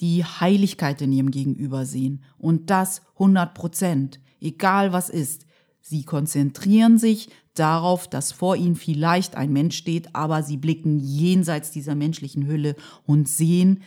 die 0.00 0.24
Heiligkeit 0.24 1.02
in 1.02 1.12
ihrem 1.12 1.30
Gegenüber 1.30 1.84
sehen 1.84 2.22
und 2.38 2.70
das 2.70 3.02
100 3.18 3.52
Prozent, 3.52 4.18
egal 4.40 4.94
was 4.94 5.10
ist. 5.10 5.44
Sie 5.82 6.04
konzentrieren 6.04 6.96
sich 6.96 7.28
darauf, 7.52 8.08
dass 8.08 8.32
vor 8.32 8.56
ihnen 8.56 8.76
vielleicht 8.76 9.36
ein 9.36 9.52
Mensch 9.52 9.76
steht, 9.76 10.14
aber 10.14 10.42
sie 10.42 10.56
blicken 10.56 11.00
jenseits 11.00 11.70
dieser 11.70 11.94
menschlichen 11.94 12.46
Hülle 12.46 12.76
und 13.04 13.28
sehen 13.28 13.82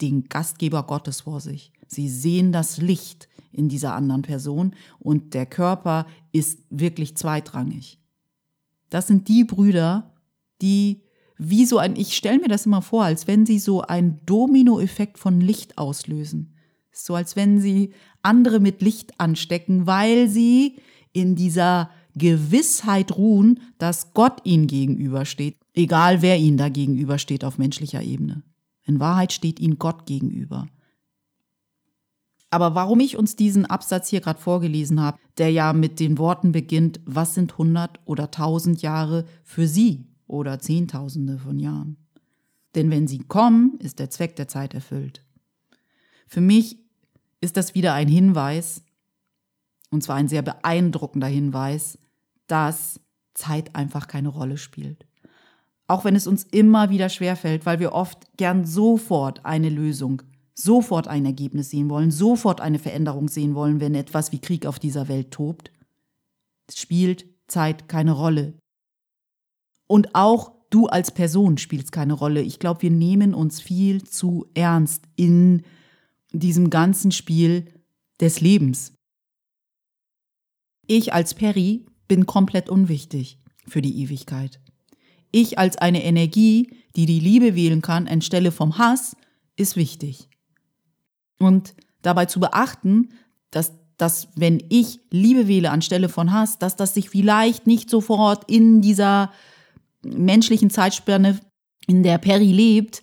den 0.00 0.28
Gastgeber 0.28 0.84
Gottes 0.84 1.22
vor 1.22 1.40
sich. 1.40 1.72
Sie 1.88 2.08
sehen 2.08 2.52
das 2.52 2.78
Licht 2.78 3.28
in 3.52 3.68
dieser 3.68 3.94
anderen 3.94 4.22
Person 4.22 4.74
und 4.98 5.34
der 5.34 5.46
Körper 5.46 6.06
ist 6.32 6.60
wirklich 6.70 7.16
zweitrangig. 7.16 7.98
Das 8.90 9.06
sind 9.06 9.28
die 9.28 9.44
Brüder, 9.44 10.14
die 10.60 11.02
wie 11.38 11.64
so 11.64 11.78
ein, 11.78 11.96
ich 11.96 12.14
stelle 12.14 12.38
mir 12.38 12.48
das 12.48 12.66
immer 12.66 12.82
vor, 12.82 13.04
als 13.04 13.26
wenn 13.26 13.46
sie 13.46 13.58
so 13.58 13.82
einen 13.82 14.20
Dominoeffekt 14.26 15.18
von 15.18 15.40
Licht 15.40 15.78
auslösen. 15.78 16.54
So 16.92 17.14
als 17.14 17.36
wenn 17.36 17.58
sie 17.58 17.92
andere 18.22 18.60
mit 18.60 18.82
Licht 18.82 19.18
anstecken, 19.18 19.86
weil 19.86 20.28
sie 20.28 20.76
in 21.12 21.34
dieser 21.34 21.90
Gewissheit 22.14 23.16
ruhen, 23.16 23.60
dass 23.78 24.12
Gott 24.14 24.40
ihnen 24.44 24.66
gegenübersteht, 24.66 25.56
egal 25.74 26.22
wer 26.22 26.38
ihnen 26.38 26.58
da 26.58 26.68
gegenübersteht 26.68 27.44
auf 27.44 27.58
menschlicher 27.58 28.02
Ebene. 28.02 28.42
In 28.84 29.00
Wahrheit 29.00 29.32
steht 29.32 29.58
ihnen 29.58 29.78
Gott 29.78 30.06
gegenüber. 30.06 30.68
Aber 32.52 32.74
warum 32.74 33.00
ich 33.00 33.16
uns 33.16 33.34
diesen 33.34 33.64
Absatz 33.64 34.08
hier 34.08 34.20
gerade 34.20 34.38
vorgelesen 34.38 35.00
habe, 35.00 35.18
der 35.38 35.50
ja 35.50 35.72
mit 35.72 35.98
den 35.98 36.18
Worten 36.18 36.52
beginnt, 36.52 37.00
was 37.06 37.32
sind 37.32 37.56
hundert 37.56 37.98
oder 38.04 38.30
tausend 38.30 38.82
Jahre 38.82 39.24
für 39.42 39.66
Sie 39.66 40.04
oder 40.26 40.58
Zehntausende 40.58 41.38
von 41.38 41.58
Jahren? 41.58 41.96
Denn 42.74 42.90
wenn 42.90 43.08
sie 43.08 43.20
kommen, 43.20 43.78
ist 43.78 43.98
der 43.98 44.10
Zweck 44.10 44.36
der 44.36 44.48
Zeit 44.48 44.74
erfüllt. 44.74 45.24
Für 46.26 46.42
mich 46.42 46.76
ist 47.40 47.56
das 47.56 47.74
wieder 47.74 47.94
ein 47.94 48.08
Hinweis, 48.08 48.82
und 49.90 50.02
zwar 50.02 50.16
ein 50.16 50.28
sehr 50.28 50.42
beeindruckender 50.42 51.28
Hinweis, 51.28 51.98
dass 52.48 53.00
Zeit 53.32 53.74
einfach 53.74 54.08
keine 54.08 54.28
Rolle 54.28 54.58
spielt. 54.58 55.06
Auch 55.86 56.04
wenn 56.04 56.16
es 56.16 56.26
uns 56.26 56.44
immer 56.44 56.90
wieder 56.90 57.08
schwerfällt, 57.08 57.64
weil 57.64 57.80
wir 57.80 57.92
oft 57.92 58.36
gern 58.36 58.66
sofort 58.66 59.42
eine 59.46 59.70
Lösung, 59.70 60.20
sofort 60.54 61.08
ein 61.08 61.24
Ergebnis 61.24 61.70
sehen 61.70 61.88
wollen, 61.88 62.10
sofort 62.10 62.60
eine 62.60 62.78
Veränderung 62.78 63.28
sehen 63.28 63.54
wollen, 63.54 63.80
wenn 63.80 63.94
etwas 63.94 64.32
wie 64.32 64.38
Krieg 64.38 64.66
auf 64.66 64.78
dieser 64.78 65.08
Welt 65.08 65.30
tobt, 65.30 65.72
spielt 66.72 67.26
Zeit 67.48 67.88
keine 67.88 68.12
Rolle. 68.12 68.54
Und 69.86 70.14
auch 70.14 70.52
du 70.70 70.86
als 70.86 71.10
Person 71.10 71.58
spielst 71.58 71.92
keine 71.92 72.14
Rolle. 72.14 72.42
Ich 72.42 72.58
glaube, 72.58 72.82
wir 72.82 72.90
nehmen 72.90 73.34
uns 73.34 73.60
viel 73.60 74.02
zu 74.04 74.46
ernst 74.54 75.04
in 75.16 75.62
diesem 76.32 76.70
ganzen 76.70 77.12
Spiel 77.12 77.66
des 78.20 78.40
Lebens. 78.40 78.94
Ich 80.86 81.12
als 81.12 81.34
Perry 81.34 81.84
bin 82.08 82.26
komplett 82.26 82.68
unwichtig 82.68 83.38
für 83.66 83.82
die 83.82 84.02
Ewigkeit. 84.02 84.60
Ich 85.30 85.58
als 85.58 85.76
eine 85.76 86.04
Energie, 86.04 86.74
die 86.96 87.06
die 87.06 87.20
Liebe 87.20 87.54
wählen 87.54 87.82
kann 87.82 88.08
anstelle 88.08 88.52
vom 88.52 88.78
Hass, 88.78 89.16
ist 89.56 89.76
wichtig. 89.76 90.28
Und 91.42 91.74
dabei 92.02 92.26
zu 92.26 92.40
beachten, 92.40 93.10
dass, 93.50 93.72
dass 93.96 94.28
wenn 94.36 94.62
ich 94.68 95.00
Liebe 95.10 95.48
wähle 95.48 95.70
anstelle 95.70 96.08
von 96.08 96.32
Hass, 96.32 96.58
dass 96.58 96.76
das 96.76 96.94
sich 96.94 97.10
vielleicht 97.10 97.66
nicht 97.66 97.90
sofort 97.90 98.50
in 98.50 98.80
dieser 98.80 99.32
menschlichen 100.02 100.70
Zeitspanne, 100.70 101.40
in 101.86 102.02
der 102.02 102.18
Perry 102.18 102.52
lebt, 102.52 103.02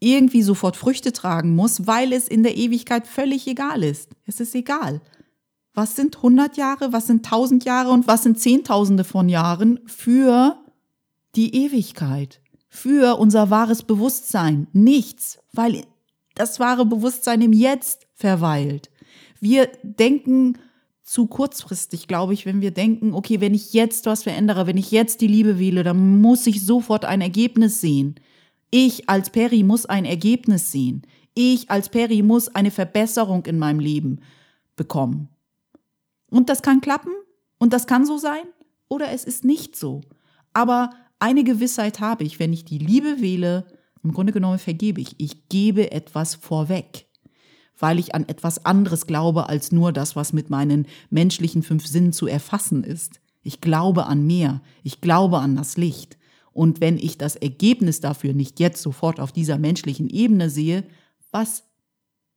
irgendwie 0.00 0.42
sofort 0.42 0.76
Früchte 0.76 1.12
tragen 1.12 1.54
muss, 1.54 1.86
weil 1.86 2.12
es 2.12 2.28
in 2.28 2.42
der 2.42 2.56
Ewigkeit 2.56 3.06
völlig 3.06 3.46
egal 3.46 3.82
ist. 3.82 4.10
Es 4.26 4.40
ist 4.40 4.54
egal. 4.54 5.00
Was 5.72 5.96
sind 5.96 6.16
100 6.16 6.56
Jahre, 6.56 6.92
was 6.92 7.06
sind 7.06 7.24
1000 7.24 7.64
Jahre 7.64 7.90
und 7.90 8.06
was 8.06 8.22
sind 8.22 8.38
Zehntausende 8.38 9.04
von 9.04 9.28
Jahren 9.28 9.80
für 9.86 10.56
die 11.34 11.64
Ewigkeit, 11.64 12.40
für 12.68 13.18
unser 13.18 13.50
wahres 13.50 13.82
Bewusstsein? 13.82 14.68
Nichts, 14.72 15.38
weil 15.52 15.84
das 16.34 16.60
wahre 16.60 16.86
Bewusstsein 16.86 17.40
im 17.40 17.52
Jetzt 17.52 18.06
verweilt. 18.14 18.90
Wir 19.40 19.70
denken 19.82 20.58
zu 21.02 21.26
kurzfristig, 21.26 22.08
glaube 22.08 22.32
ich, 22.32 22.46
wenn 22.46 22.62
wir 22.62 22.70
denken, 22.70 23.12
okay, 23.12 23.40
wenn 23.40 23.54
ich 23.54 23.74
jetzt 23.74 24.06
was 24.06 24.22
verändere, 24.22 24.66
wenn 24.66 24.78
ich 24.78 24.90
jetzt 24.90 25.20
die 25.20 25.26
Liebe 25.26 25.58
wähle, 25.58 25.82
dann 25.82 26.20
muss 26.20 26.46
ich 26.46 26.64
sofort 26.64 27.04
ein 27.04 27.20
Ergebnis 27.20 27.80
sehen. 27.80 28.14
Ich 28.70 29.08
als 29.08 29.30
Peri 29.30 29.62
muss 29.62 29.86
ein 29.86 30.06
Ergebnis 30.06 30.72
sehen. 30.72 31.02
Ich 31.34 31.70
als 31.70 31.90
Peri 31.90 32.22
muss 32.22 32.48
eine 32.54 32.70
Verbesserung 32.70 33.44
in 33.46 33.58
meinem 33.58 33.80
Leben 33.80 34.20
bekommen. 34.76 35.28
Und 36.30 36.48
das 36.48 36.62
kann 36.62 36.80
klappen 36.80 37.12
und 37.58 37.72
das 37.72 37.86
kann 37.86 38.06
so 38.06 38.16
sein 38.16 38.44
oder 38.88 39.10
es 39.10 39.24
ist 39.24 39.44
nicht 39.44 39.76
so. 39.76 40.00
Aber 40.54 40.90
eine 41.18 41.44
Gewissheit 41.44 42.00
habe 42.00 42.24
ich, 42.24 42.38
wenn 42.38 42.52
ich 42.52 42.64
die 42.64 42.78
Liebe 42.78 43.20
wähle, 43.20 43.66
im 44.04 44.12
Grunde 44.12 44.32
genommen 44.32 44.58
vergebe 44.58 45.00
ich. 45.00 45.14
Ich 45.18 45.48
gebe 45.48 45.90
etwas 45.90 46.34
vorweg, 46.34 47.06
weil 47.78 47.98
ich 47.98 48.14
an 48.14 48.28
etwas 48.28 48.64
anderes 48.64 49.06
glaube 49.06 49.48
als 49.48 49.72
nur 49.72 49.92
das, 49.92 50.14
was 50.14 50.32
mit 50.32 50.50
meinen 50.50 50.86
menschlichen 51.10 51.62
fünf 51.62 51.86
Sinnen 51.86 52.12
zu 52.12 52.26
erfassen 52.26 52.84
ist. 52.84 53.20
Ich 53.42 53.60
glaube 53.60 54.06
an 54.06 54.26
mehr. 54.26 54.60
Ich 54.82 55.00
glaube 55.00 55.38
an 55.38 55.56
das 55.56 55.76
Licht. 55.76 56.18
Und 56.52 56.80
wenn 56.80 56.98
ich 56.98 57.18
das 57.18 57.34
Ergebnis 57.34 58.00
dafür 58.00 58.32
nicht 58.32 58.60
jetzt 58.60 58.80
sofort 58.80 59.18
auf 59.18 59.32
dieser 59.32 59.58
menschlichen 59.58 60.08
Ebene 60.08 60.50
sehe, 60.50 60.84
was 61.32 61.64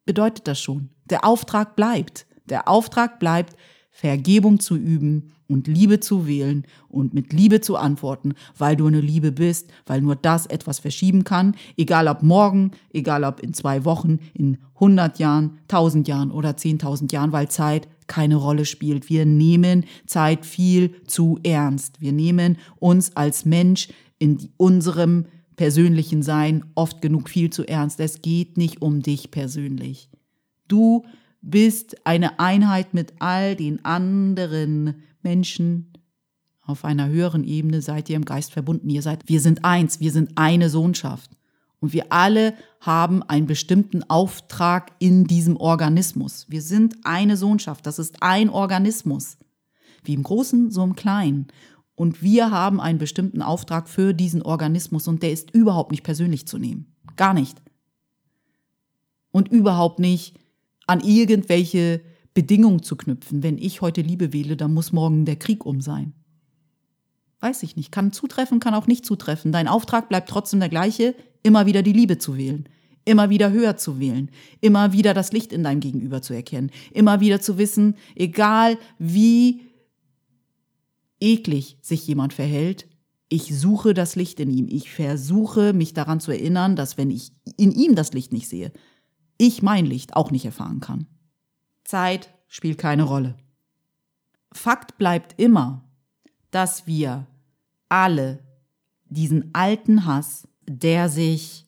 bedeutet 0.06 0.48
das 0.48 0.60
schon? 0.60 0.90
Der 1.06 1.24
Auftrag 1.24 1.76
bleibt. 1.76 2.26
Der 2.46 2.68
Auftrag 2.68 3.20
bleibt, 3.20 3.56
Vergebung 3.92 4.60
zu 4.60 4.76
üben 4.76 5.34
und 5.48 5.68
Liebe 5.68 6.00
zu 6.00 6.28
wählen 6.28 6.66
und 6.90 7.14
mit 7.14 7.34
Liebe 7.34 7.62
zu 7.62 7.78
antworten, 7.78 8.34
weil 8.58 8.76
du 8.76 8.88
eine 8.88 9.02
Liebe 9.02 9.32
bist, 9.32 9.70
weil 9.86 10.02
nur 10.02 10.16
das 10.16 10.46
etwas 10.46 10.80
verschieben 10.80 11.24
kann, 11.24 11.56
egal 11.78 12.08
ob 12.08 12.24
morgen, 12.24 12.72
egal 12.94 13.24
ob 13.24 13.40
in 13.40 13.54
zwei 13.54 13.86
Wochen, 13.86 14.20
in 14.34 14.58
100 14.76 15.20
Jahren, 15.20 15.60
1000 15.64 16.08
Jahren 16.08 16.32
oder 16.32 16.52
10.000 16.52 17.12
Jahren, 17.12 17.32
weil 17.32 17.50
Zeit 17.50 17.88
keine 18.08 18.36
Rolle 18.36 18.66
spielt. 18.66 19.10
Wir 19.10 19.26
nehmen 19.26 19.86
Zeit 20.06 20.46
viel 20.46 21.04
zu 21.06 21.40
ernst. 21.44 22.00
Wir 22.02 22.14
nehmen 22.14 22.58
uns 22.80 23.16
als 23.16 23.46
Mensch 23.46 23.90
in 24.20 24.50
unserem 24.58 25.26
persönlichen 25.56 26.24
Sein 26.24 26.66
oft 26.76 27.02
genug 27.02 27.30
viel 27.30 27.50
zu 27.50 27.68
ernst. 27.68 28.00
Es 28.00 28.22
geht 28.22 28.58
nicht 28.58 28.82
um 28.82 29.02
dich 29.02 29.32
persönlich. 29.32 30.10
Du 30.68 31.04
bist 31.42 32.06
eine 32.06 32.40
Einheit 32.40 32.94
mit 32.94 33.14
all 33.20 33.56
den 33.56 33.84
anderen 33.84 35.04
Menschen. 35.28 35.92
Auf 36.62 36.86
einer 36.86 37.08
höheren 37.10 37.44
Ebene 37.44 37.82
seid 37.82 38.10
ihr 38.10 38.16
im 38.16 38.24
Geist 38.24 38.54
verbunden. 38.54 38.90
Ihr 38.90 39.02
seid, 39.02 39.28
wir 39.28 39.42
sind 39.42 39.66
eins, 39.66 40.00
wir 40.00 40.12
sind 40.12 40.32
eine 40.36 40.70
Sohnschaft. 40.70 41.32
Und 41.80 41.94
wir 41.94 42.12
alle 42.12 42.54
haben 42.80 43.24
einen 43.24 43.46
bestimmten 43.46 44.04
Auftrag 44.10 44.92
in 45.00 45.26
diesem 45.26 45.58
Organismus. 45.58 46.46
Wir 46.50 46.62
sind 46.62 46.96
eine 47.04 47.36
Sohnschaft. 47.36 47.86
Das 47.86 48.00
ist 48.00 48.24
ein 48.24 48.50
Organismus. 48.50 49.38
Wie 50.04 50.13
im 50.13 50.24
Großen, 50.24 50.72
so 50.72 50.84
im 50.84 50.96
Kleinen. 50.96 51.48
Und 51.96 52.22
wir 52.22 52.52
haben 52.52 52.80
einen 52.80 53.00
bestimmten 53.00 53.42
Auftrag 53.42 53.90
für 53.90 54.13
diesen 54.13 54.42
Organismus 54.42 55.08
und 55.08 55.24
der 55.24 55.32
ist 55.32 55.52
überhaupt 55.52 55.92
nicht 55.92 56.04
persönlich 56.04 56.48
zu 56.48 56.58
nehmen. 56.58 56.96
Gar 57.16 57.34
nicht. 57.34 57.62
Und 59.32 59.50
überhaupt 59.50 60.00
nicht 60.00 60.40
an 60.86 61.02
irgendwelche 61.02 62.02
Bedingungen 62.38 62.84
zu 62.84 62.95
knüpfen. 62.95 63.41
Wenn 63.41 63.58
ich 63.58 63.82
heute 63.82 64.02
Liebe 64.02 64.32
wähle, 64.32 64.56
dann 64.56 64.71
muss 64.71 64.93
morgen 64.93 65.26
der 65.26 65.38
Krieg 65.38 65.65
um 65.65 65.82
sein. 65.82 66.13
Weiß 67.39 67.63
ich 67.63 67.76
nicht. 67.76 67.91
Kann 67.91 68.12
zutreffen, 68.12 68.60
kann 68.60 68.76
auch 68.76 68.86
nicht 68.86 69.08
zutreffen. 69.08 69.52
Dein 69.52 69.67
Auftrag 69.67 70.08
bleibt 70.08 70.30
trotzdem 70.30 70.60
der 70.60 70.69
gleiche, 70.69 71.15
immer 71.41 71.65
wieder 71.65 71.82
die 71.82 71.93
Liebe 71.93 72.19
zu 72.19 72.38
wählen. 72.38 72.69
Immer 73.06 73.32
wieder 73.32 73.52
höher 73.52 73.76
zu 73.76 74.00
wählen. 74.00 74.30
Immer 74.62 74.93
wieder 74.93 75.15
das 75.15 75.32
Licht 75.32 75.52
in 75.52 75.63
deinem 75.63 75.80
Gegenüber 75.80 76.21
zu 76.21 76.36
erkennen. 76.36 76.69
Immer 76.91 77.21
wieder 77.21 77.41
zu 77.41 77.58
wissen, 77.58 77.95
egal 78.13 78.78
wie 79.00 79.62
eklig 81.19 81.80
sich 81.82 82.06
jemand 82.06 82.34
verhält, 82.34 82.88
ich 83.30 83.58
suche 83.58 83.95
das 83.95 84.15
Licht 84.15 84.39
in 84.39 84.52
ihm. 84.52 84.67
Ich 84.69 84.91
versuche 84.91 85.73
mich 85.73 85.95
daran 85.95 86.19
zu 86.19 86.30
erinnern, 86.30 86.76
dass 86.76 87.00
wenn 87.00 87.10
ich 87.10 87.32
in 87.58 87.71
ihm 87.71 87.95
das 87.95 88.13
Licht 88.13 88.32
nicht 88.32 88.47
sehe, 88.47 88.71
ich 89.39 89.63
mein 89.63 89.88
Licht 89.88 90.15
auch 90.15 90.30
nicht 90.30 90.45
erfahren 90.45 90.82
kann. 90.82 91.08
Zeit 91.88 92.34
spielt 92.47 92.78
keine 92.78 93.04
Rolle. 93.04 93.36
Fakt 94.52 94.97
bleibt 94.97 95.39
immer, 95.39 95.86
dass 96.52 96.86
wir 96.86 97.28
alle 97.88 98.43
diesen 99.06 99.52
alten 99.54 100.06
Hass, 100.06 100.47
der 100.67 101.08
sich 101.08 101.65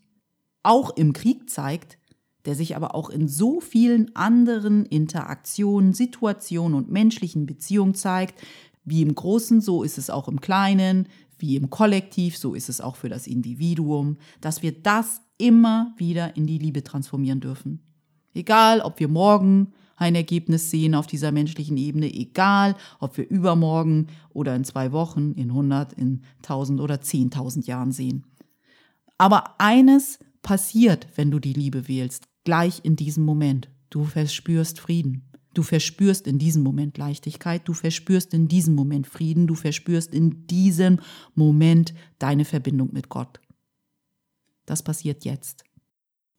auch 0.61 0.89
im 0.97 1.13
Krieg 1.13 1.49
zeigt, 1.49 1.97
der 2.43 2.55
sich 2.55 2.75
aber 2.75 2.95
auch 2.95 3.09
in 3.09 3.29
so 3.29 3.61
vielen 3.61 4.13
anderen 4.15 4.85
Interaktionen, 4.85 5.93
Situationen 5.93 6.77
und 6.77 6.91
menschlichen 6.91 7.45
Beziehungen 7.45 7.95
zeigt, 7.95 8.41
wie 8.83 9.01
im 9.01 9.15
Großen, 9.15 9.61
so 9.61 9.83
ist 9.83 9.97
es 9.97 10.09
auch 10.09 10.27
im 10.27 10.41
Kleinen, 10.41 11.07
wie 11.37 11.55
im 11.55 11.69
Kollektiv, 11.69 12.37
so 12.37 12.55
ist 12.55 12.67
es 12.67 12.81
auch 12.81 12.97
für 12.97 13.07
das 13.07 13.25
Individuum, 13.25 14.17
dass 14.41 14.63
wir 14.63 14.73
das 14.73 15.21
immer 15.37 15.93
wieder 15.97 16.35
in 16.35 16.45
die 16.45 16.57
Liebe 16.57 16.83
transformieren 16.83 17.39
dürfen. 17.39 17.79
Egal, 18.33 18.81
ob 18.81 18.99
wir 18.99 19.07
morgen 19.07 19.71
ein 19.99 20.15
Ergebnis 20.15 20.71
sehen 20.71 20.95
auf 20.95 21.05
dieser 21.05 21.31
menschlichen 21.31 21.77
Ebene, 21.77 22.11
egal, 22.11 22.75
ob 22.99 23.17
wir 23.17 23.29
übermorgen 23.29 24.07
oder 24.29 24.55
in 24.55 24.63
zwei 24.63 24.91
Wochen, 24.91 25.33
in 25.33 25.49
100, 25.49 25.93
in 25.93 26.23
1000 26.37 26.79
oder 26.79 26.95
10.000 26.95 27.67
Jahren 27.67 27.91
sehen. 27.91 28.25
Aber 29.17 29.59
eines 29.59 30.19
passiert, 30.41 31.07
wenn 31.15 31.29
du 31.29 31.39
die 31.39 31.53
Liebe 31.53 31.87
wählst, 31.87 32.27
gleich 32.45 32.79
in 32.83 32.95
diesem 32.95 33.25
Moment. 33.25 33.69
Du 33.89 34.05
verspürst 34.05 34.79
Frieden. 34.79 35.29
Du 35.53 35.63
verspürst 35.63 36.27
in 36.27 36.39
diesem 36.39 36.63
Moment 36.63 36.97
Leichtigkeit, 36.97 37.67
du 37.67 37.73
verspürst 37.73 38.33
in 38.33 38.47
diesem 38.47 38.75
Moment 38.75 39.07
Frieden, 39.07 39.47
du 39.47 39.55
verspürst 39.55 40.13
in 40.13 40.47
diesem 40.47 40.99
Moment 41.35 41.93
deine 42.19 42.45
Verbindung 42.45 42.93
mit 42.93 43.09
Gott. 43.09 43.41
Das 44.65 44.83
passiert 44.83 45.25
jetzt. 45.25 45.63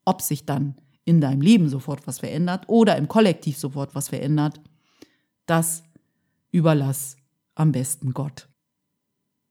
Ob 0.04 0.22
sich 0.22 0.46
dann 0.46 0.76
in 1.04 1.20
deinem 1.20 1.40
Leben 1.40 1.68
sofort 1.68 2.06
was 2.06 2.20
verändert 2.20 2.68
oder 2.68 2.96
im 2.96 3.08
Kollektiv 3.08 3.58
sofort 3.58 3.94
was 3.94 4.08
verändert, 4.08 4.60
das 5.46 5.82
überlass 6.50 7.16
am 7.54 7.72
besten 7.72 8.12
Gott. 8.12 8.48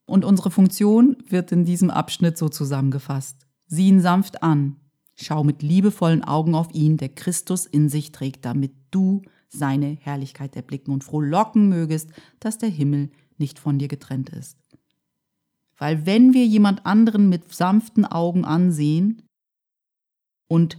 Und 0.05 0.25
unsere 0.25 0.51
Funktion 0.51 1.17
wird 1.27 1.51
in 1.51 1.65
diesem 1.65 1.91
Abschnitt 1.91 2.37
so 2.37 2.49
zusammengefasst. 2.49 3.45
Sieh 3.67 3.89
ihn 3.89 4.01
sanft 4.01 4.41
an, 4.41 4.77
schau 5.15 5.43
mit 5.43 5.61
liebevollen 5.61 6.23
Augen 6.23 6.55
auf 6.55 6.73
ihn, 6.73 6.97
der 6.97 7.09
Christus 7.09 7.65
in 7.65 7.89
sich 7.89 8.11
trägt, 8.11 8.45
damit 8.45 8.73
du 8.91 9.21
seine 9.49 9.97
Herrlichkeit 10.01 10.55
erblicken 10.55 10.93
und 10.93 11.03
frohlocken 11.03 11.69
mögest, 11.69 12.09
dass 12.39 12.57
der 12.57 12.69
Himmel 12.69 13.11
nicht 13.37 13.59
von 13.59 13.77
dir 13.77 13.87
getrennt 13.87 14.29
ist. 14.29 14.57
Weil 15.77 16.05
wenn 16.05 16.33
wir 16.33 16.45
jemand 16.45 16.85
anderen 16.85 17.29
mit 17.29 17.53
sanften 17.53 18.05
Augen 18.05 18.45
ansehen 18.45 19.21
und 20.47 20.77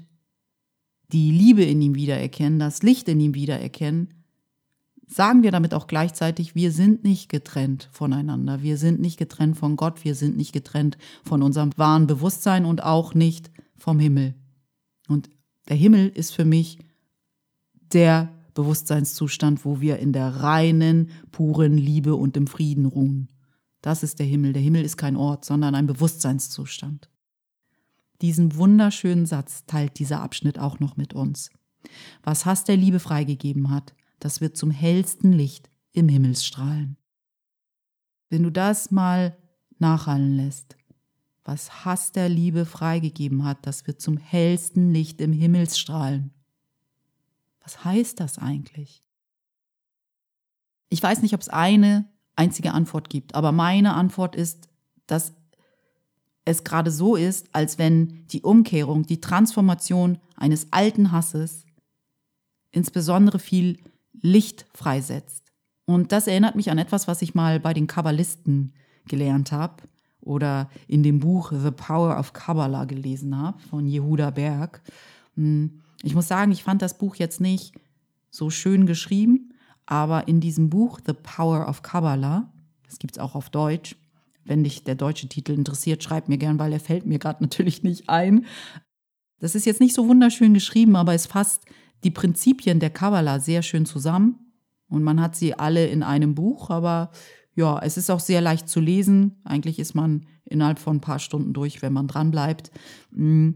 die 1.12 1.31
Liebe 1.31 1.64
in 1.64 1.81
ihm 1.83 1.94
wiedererkennen, 1.94 2.59
das 2.59 2.83
Licht 2.83 3.09
in 3.09 3.20
ihm 3.20 3.35
wiedererkennen, 3.35 4.09
sagen 5.07 5.42
wir 5.42 5.51
damit 5.51 5.75
auch 5.75 5.87
gleichzeitig, 5.87 6.55
wir 6.55 6.70
sind 6.70 7.03
nicht 7.03 7.29
getrennt 7.29 7.88
voneinander, 7.92 8.62
wir 8.62 8.77
sind 8.77 9.01
nicht 9.01 9.18
getrennt 9.18 9.57
von 9.57 9.77
Gott, 9.77 10.05
wir 10.05 10.14
sind 10.14 10.37
nicht 10.37 10.53
getrennt 10.53 10.99
von 11.25 11.42
unserem 11.42 11.70
wahren 11.77 12.07
Bewusstsein 12.07 12.64
und 12.64 12.83
auch 12.83 13.14
nicht 13.14 13.51
vom 13.77 13.99
Himmel. 13.99 14.35
Und 15.09 15.31
der 15.68 15.77
Himmel 15.77 16.09
ist 16.09 16.33
für 16.33 16.44
mich 16.44 16.79
der 17.92 18.33
Bewusstseinszustand, 18.55 19.64
wo 19.64 19.81
wir 19.81 19.99
in 19.99 20.12
der 20.12 20.29
reinen, 20.29 21.11
puren 21.33 21.77
Liebe 21.77 22.14
und 22.14 22.37
im 22.37 22.46
Frieden 22.46 22.87
ruhen. 22.87 23.29
Das 23.83 24.03
ist 24.03 24.18
der 24.18 24.27
Himmel. 24.27 24.53
Der 24.53 24.62
Himmel 24.62 24.85
ist 24.85 24.96
kein 24.96 25.16
Ort, 25.16 25.44
sondern 25.44 25.75
ein 25.75 25.87
Bewusstseinszustand. 25.87 27.09
Diesen 28.20 28.56
wunderschönen 28.56 29.26
Satz 29.26 29.64
teilt 29.66 29.98
dieser 29.98 30.20
Abschnitt 30.20 30.59
auch 30.59 30.80
noch 30.80 30.96
mit 30.96 31.14
uns. 31.14 31.50
Was 32.22 32.44
Hass 32.44 32.64
der 32.64 32.76
Liebe 32.76 33.00
freigegeben 33.00 33.70
hat, 33.70 33.94
das 34.18 34.40
wird 34.40 34.56
zum 34.56 34.70
hellsten 34.70 35.33
Licht 35.33 35.70
im 35.92 36.09
Himmelsstrahlen. 36.09 36.96
Wenn 38.28 38.42
du 38.42 38.50
das 38.52 38.90
mal 38.90 39.37
nachhallen 39.78 40.37
lässt, 40.37 40.76
was 41.44 41.85
Hass 41.85 42.12
der 42.12 42.28
Liebe 42.28 42.66
freigegeben 42.66 43.44
hat, 43.44 43.66
das 43.66 43.87
wird 43.87 44.00
zum 44.00 44.18
hellsten 44.18 44.92
Licht 44.92 45.20
im 45.20 45.33
Himmelsstrahlen. 45.33 46.33
Was 47.62 47.85
heißt 47.85 48.20
das 48.20 48.38
eigentlich? 48.38 49.02
Ich 50.90 51.02
weiß 51.02 51.22
nicht, 51.22 51.35
ob 51.35 51.40
es 51.40 51.48
eine 51.48 52.09
einzige 52.37 52.72
Antwort 52.72 53.09
gibt, 53.09 53.35
aber 53.35 53.52
meine 53.52 53.94
Antwort 53.94 54.37
ist, 54.37 54.68
dass 55.06 55.35
es 56.44 56.64
gerade 56.64 56.90
so 56.90 57.16
ist, 57.16 57.48
als 57.53 57.79
wenn 57.79 58.26
die 58.29 58.42
Umkehrung, 58.42 59.07
die 59.07 59.20
Transformation 59.20 60.18
eines 60.37 60.72
alten 60.72 61.12
Hasses 61.12 61.64
insbesondere 62.72 63.38
viel 63.38 63.79
Licht 64.20 64.66
freisetzt. 64.74 65.44
Und 65.85 66.12
das 66.12 66.26
erinnert 66.26 66.57
mich 66.57 66.70
an 66.70 66.79
etwas, 66.79 67.09
was 67.09 67.22
ich 67.22 67.35
mal 67.35 67.59
bei 67.61 67.74
den 67.74 67.87
Kabbalisten 67.87 68.74
gelernt 69.07 69.50
habe 69.53 69.83
oder 70.20 70.70
in 70.87 71.03
dem 71.03 71.18
Buch 71.18 71.53
The 71.53 71.70
Power 71.70 72.18
of 72.18 72.33
Kabbalah 72.33 72.85
gelesen 72.85 73.37
habe 73.37 73.59
von 73.59 73.87
Jehuda 73.87 74.31
Berg. 74.31 74.83
Hm, 75.35 75.81
ich 76.03 76.14
muss 76.14 76.29
sagen, 76.29 76.53
ich 76.53 76.62
fand 76.62 76.83
das 76.83 76.96
Buch 76.96 77.16
jetzt 77.16 77.40
nicht 77.40 77.74
so 78.31 78.50
schön 78.50 78.87
geschrieben, 78.87 79.53
aber 79.87 80.29
in 80.29 80.40
diesem 80.40 80.70
Buch 80.70 81.00
The 81.05 81.14
Power 81.14 81.68
of 81.68 81.83
Kabbalah, 81.83 82.53
das 82.85 82.98
gibt 82.98 83.16
es 83.16 83.18
auch 83.18 83.35
auf 83.35 83.50
Deutsch, 83.50 83.96
wenn 84.44 84.64
dich 84.64 84.85
der 84.85 84.94
deutsche 84.94 85.29
Titel 85.29 85.53
interessiert, 85.53 86.03
schreib 86.03 86.29
mir 86.29 86.38
gern, 86.38 86.59
weil 86.59 86.72
er 86.72 86.81
fällt 86.81 87.07
mir 87.07 87.18
gerade 87.18 87.42
natürlich 87.42 87.83
nicht 87.83 88.09
ein. 88.09 88.46
Das 89.38 89.55
ist 89.55 89.66
jetzt 89.66 89.81
nicht 89.81 89.94
so 89.94 90.07
wunderschön 90.09 90.55
geschrieben, 90.55 90.96
aber 90.96 91.14
es 91.14 91.26
fasst 91.26 91.64
die 92.05 92.11
Prinzipien 92.11 92.81
der 92.81 92.90
Kabbalah 92.90 93.40
sehr 93.40 93.62
schön 93.62 93.87
zusammen 93.87 94.50
und 94.88 95.03
man 95.03 95.20
hat 95.20 95.37
sie 95.37 95.55
alle 95.55 95.87
in 95.87 96.03
einem 96.03 96.35
Buch, 96.35 96.68
aber 96.70 97.11
ja, 97.55 97.79
es 97.81 97.96
ist 97.96 98.11
auch 98.11 98.20
sehr 98.20 98.40
leicht 98.40 98.68
zu 98.68 98.81
lesen. 98.81 99.40
Eigentlich 99.44 99.79
ist 99.79 99.94
man 99.94 100.26
innerhalb 100.44 100.79
von 100.79 100.96
ein 100.96 101.00
paar 101.00 101.18
Stunden 101.18 101.53
durch, 101.53 101.83
wenn 101.83 101.92
man 101.92 102.09
dran 102.09 102.31
bleibt. 102.31 102.70
Mm. 103.12 103.50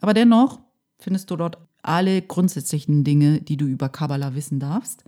Aber 0.00 0.14
dennoch 0.14 0.60
findest 0.98 1.30
du 1.30 1.36
dort 1.36 1.58
alle 1.82 2.22
grundsätzlichen 2.22 3.04
Dinge, 3.04 3.40
die 3.40 3.56
du 3.56 3.66
über 3.66 3.88
Kabbalah 3.88 4.34
wissen 4.34 4.58
darfst. 4.58 5.04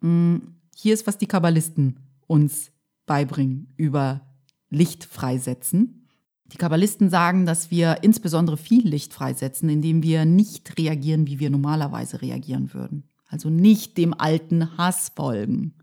Mm. 0.00 0.36
Hier 0.74 0.92
ist, 0.92 1.06
was 1.06 1.18
die 1.18 1.26
Kabbalisten 1.26 2.00
uns 2.26 2.70
beibringen 3.06 3.72
über 3.76 4.22
Licht 4.68 5.04
freisetzen. 5.04 6.08
Die 6.46 6.58
Kabbalisten 6.58 7.10
sagen, 7.10 7.46
dass 7.46 7.70
wir 7.70 8.02
insbesondere 8.02 8.56
viel 8.56 8.86
Licht 8.86 9.12
freisetzen, 9.14 9.68
indem 9.68 10.02
wir 10.02 10.24
nicht 10.24 10.78
reagieren, 10.78 11.26
wie 11.26 11.40
wir 11.40 11.50
normalerweise 11.50 12.22
reagieren 12.22 12.72
würden. 12.72 13.08
Also 13.28 13.50
nicht 13.50 13.96
dem 13.98 14.14
alten 14.14 14.76
Hass 14.78 15.12
folgen, 15.14 15.74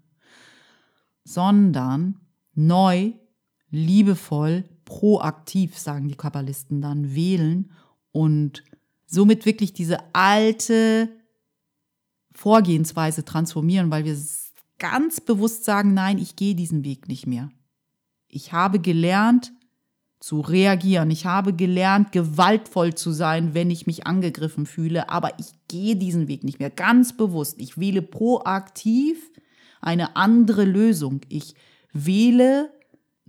sondern 1.26 2.20
neu, 2.54 3.12
liebevoll, 3.70 4.64
proaktiv, 4.86 5.78
sagen 5.78 6.08
die 6.08 6.16
Kabbalisten 6.16 6.82
dann, 6.82 7.16
wählen 7.16 7.72
und 8.12 8.64
somit 9.06 9.46
wirklich 9.46 9.74
diese 9.74 9.98
alte 10.14 11.10
Vorgehensweise 12.32 13.26
transformieren, 13.26 13.92
weil 13.92 14.06
wir 14.06 14.16
ganz 14.84 15.22
bewusst 15.22 15.64
sagen, 15.64 15.94
nein, 15.94 16.18
ich 16.18 16.36
gehe 16.36 16.56
diesen 16.56 16.84
Weg 16.84 17.08
nicht 17.08 17.26
mehr. 17.26 17.50
Ich 18.28 18.52
habe 18.52 18.80
gelernt 18.80 19.54
zu 20.20 20.42
reagieren. 20.42 21.10
Ich 21.10 21.26
habe 21.26 21.54
gelernt, 21.54 22.12
gewaltvoll 22.12 22.94
zu 22.94 23.12
sein, 23.12 23.54
wenn 23.54 23.72
ich 23.72 23.88
mich 23.88 24.06
angegriffen 24.06 24.66
fühle, 24.66 25.10
aber 25.10 25.40
ich 25.40 25.48
gehe 25.70 25.96
diesen 25.96 26.28
Weg 26.28 26.44
nicht 26.44 26.60
mehr. 26.60 26.70
Ganz 26.70 27.16
bewusst. 27.16 27.62
Ich 27.62 27.78
wähle 27.78 28.02
proaktiv 28.02 29.32
eine 29.80 30.18
andere 30.18 30.66
Lösung. 30.66 31.22
Ich 31.30 31.56
wähle 31.94 32.70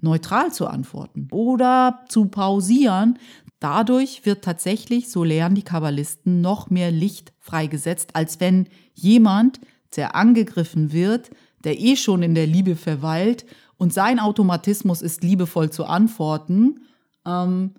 neutral 0.01 0.53
zu 0.53 0.67
antworten 0.67 1.29
oder 1.31 2.05
zu 2.09 2.27
pausieren. 2.27 3.21
Dadurch 3.61 4.27
wird 4.27 4.43
tatsächlich, 4.43 5.09
so 5.09 5.23
lernen 5.23 5.55
die 5.55 5.63
Kabbalisten, 5.63 6.41
noch 6.41 6.69
mehr 6.69 6.91
Licht 6.91 7.33
freigesetzt, 7.39 8.17
als 8.17 8.41
wenn 8.41 8.67
jemand, 8.93 9.61
der 9.95 10.17
angegriffen 10.17 10.93
wird, 10.93 11.31
der 11.65 11.81
eh 11.81 11.97
schon 11.97 12.23
in 12.23 12.35
der 12.35 12.47
Liebe 12.47 12.77
verweilt 12.77 13.45
und 13.77 13.93
sein 13.93 14.21
Automatismus 14.21 15.03
ist, 15.03 15.23
liebevoll 15.23 15.71
zu 15.71 15.85
antworten, 15.85 16.81
ähm, 17.27 17.73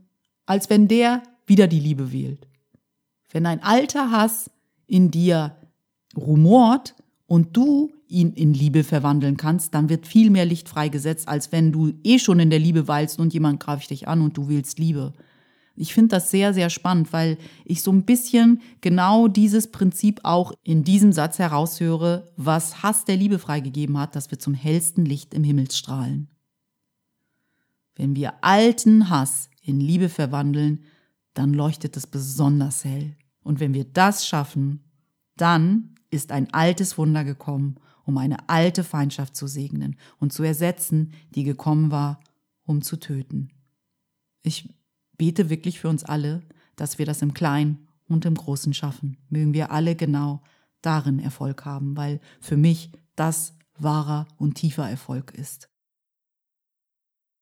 als 0.45 0.69
wenn 0.69 0.88
der 0.88 1.24
wieder 1.45 1.67
die 1.67 1.80
Liebe 1.80 2.12
wählt. 2.12 2.48
Wenn 3.32 3.45
ein 3.45 3.62
alter 3.63 4.12
Hass 4.12 4.50
in 4.88 5.12
dir 5.12 5.56
rumort 6.15 6.95
und 7.28 7.56
du 7.56 7.91
ihn 8.08 8.34
in 8.34 8.54
Liebe 8.54 8.84
verwandeln 8.84 9.38
kannst, 9.38 9.74
dann 9.74 9.89
wird 9.89 10.08
viel 10.08 10.30
mehr 10.30 10.45
Licht 10.45 10.69
freigesetzt, 10.69 11.28
als 11.28 11.52
wenn 11.52 11.71
du 11.71 11.93
eh 12.04 12.19
schon 12.19 12.39
in 12.39 12.50
der 12.50 12.60
Liebe 12.60 12.88
weilst 12.88 13.19
und 13.19 13.34
jemand 13.34 13.60
greift 13.60 13.89
dich 13.89 14.08
an 14.08 14.21
und 14.21 14.38
du 14.38 14.48
willst 14.48 14.80
Liebe. 14.80 15.13
Ich 15.76 15.94
finde 15.94 16.16
das 16.16 16.32
sehr, 16.32 16.54
sehr 16.54 16.70
spannend, 16.70 17.12
weil 17.12 17.38
ich 17.66 17.82
so 17.82 17.92
ein 17.92 18.04
bisschen 18.04 18.62
genau 18.80 19.28
dieses 19.28 19.72
Prinzip 19.72 20.22
auch 20.24 20.54
in 20.64 20.84
diesem 20.84 21.12
Satz 21.12 21.38
heraushöre, 21.38 22.32
was 22.38 22.82
Hass 22.82 23.04
der 23.04 23.18
Liebe 23.18 23.40
freigegeben 23.40 23.98
hat, 23.98 24.16
dass 24.16 24.32
wir 24.32 24.40
zum 24.40 24.54
hellsten 24.54 25.06
Licht 25.06 25.34
im 25.34 25.44
Himmel 25.44 25.70
strahlen. 25.70 26.30
Wenn 27.96 28.16
wir 28.16 28.34
alten 28.42 29.10
Hass 29.10 29.50
in 29.62 29.80
Liebe 29.80 30.10
verwandeln, 30.10 30.84
dann 31.34 31.54
leuchtet 31.54 31.98
es 31.98 32.08
besonders 32.08 32.86
hell. 32.86 33.16
Und 33.44 33.60
wenn 33.60 33.74
wir 33.74 33.86
das 33.86 34.26
schaffen, 34.26 34.84
dann 35.36 35.96
ist 36.10 36.32
ein 36.32 36.54
altes 36.54 36.98
Wunder 36.98 37.24
gekommen, 37.24 37.76
um 38.06 38.18
eine 38.18 38.50
alte 38.50 38.84
Feindschaft 38.84 39.36
zu 39.36 39.48
segnen 39.48 39.98
und 40.20 40.32
zu 40.32 40.44
ersetzen, 40.44 41.14
die 41.34 41.44
gekommen 41.44 41.92
war, 41.92 42.20
um 42.66 42.82
zu 42.82 42.98
töten. 42.98 43.50
Ich 44.44 44.70
bete 45.17 45.49
wirklich 45.49 45.80
für 45.80 45.89
uns 45.89 46.04
alle, 46.04 46.41
dass 46.75 46.97
wir 46.99 47.06
das 47.06 47.21
im 47.21 47.34
Kleinen 47.34 47.88
und 48.08 48.25
im 48.25 48.36
Großen 48.36 48.73
schaffen. 48.73 49.17
Mögen 49.30 49.54
wir 49.54 49.71
alle 49.71 49.95
genau 49.95 50.41
darin 50.82 51.19
Erfolg 51.19 51.65
haben, 51.65 51.97
weil 51.97 52.19
für 52.39 52.58
mich 52.58 52.91
das 53.15 53.54
wahrer 53.78 54.28
und 54.38 54.56
tiefer 54.56 54.89
Erfolg 54.89 55.34
ist. 55.34 55.69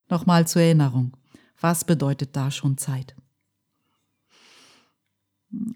Nochmal 0.10 0.48
zur 0.48 0.62
Erinnerung. 0.62 1.16
Was 1.60 1.86
bedeutet 1.86 2.36
da 2.36 2.52
schon 2.52 2.78
Zeit? 2.78 3.16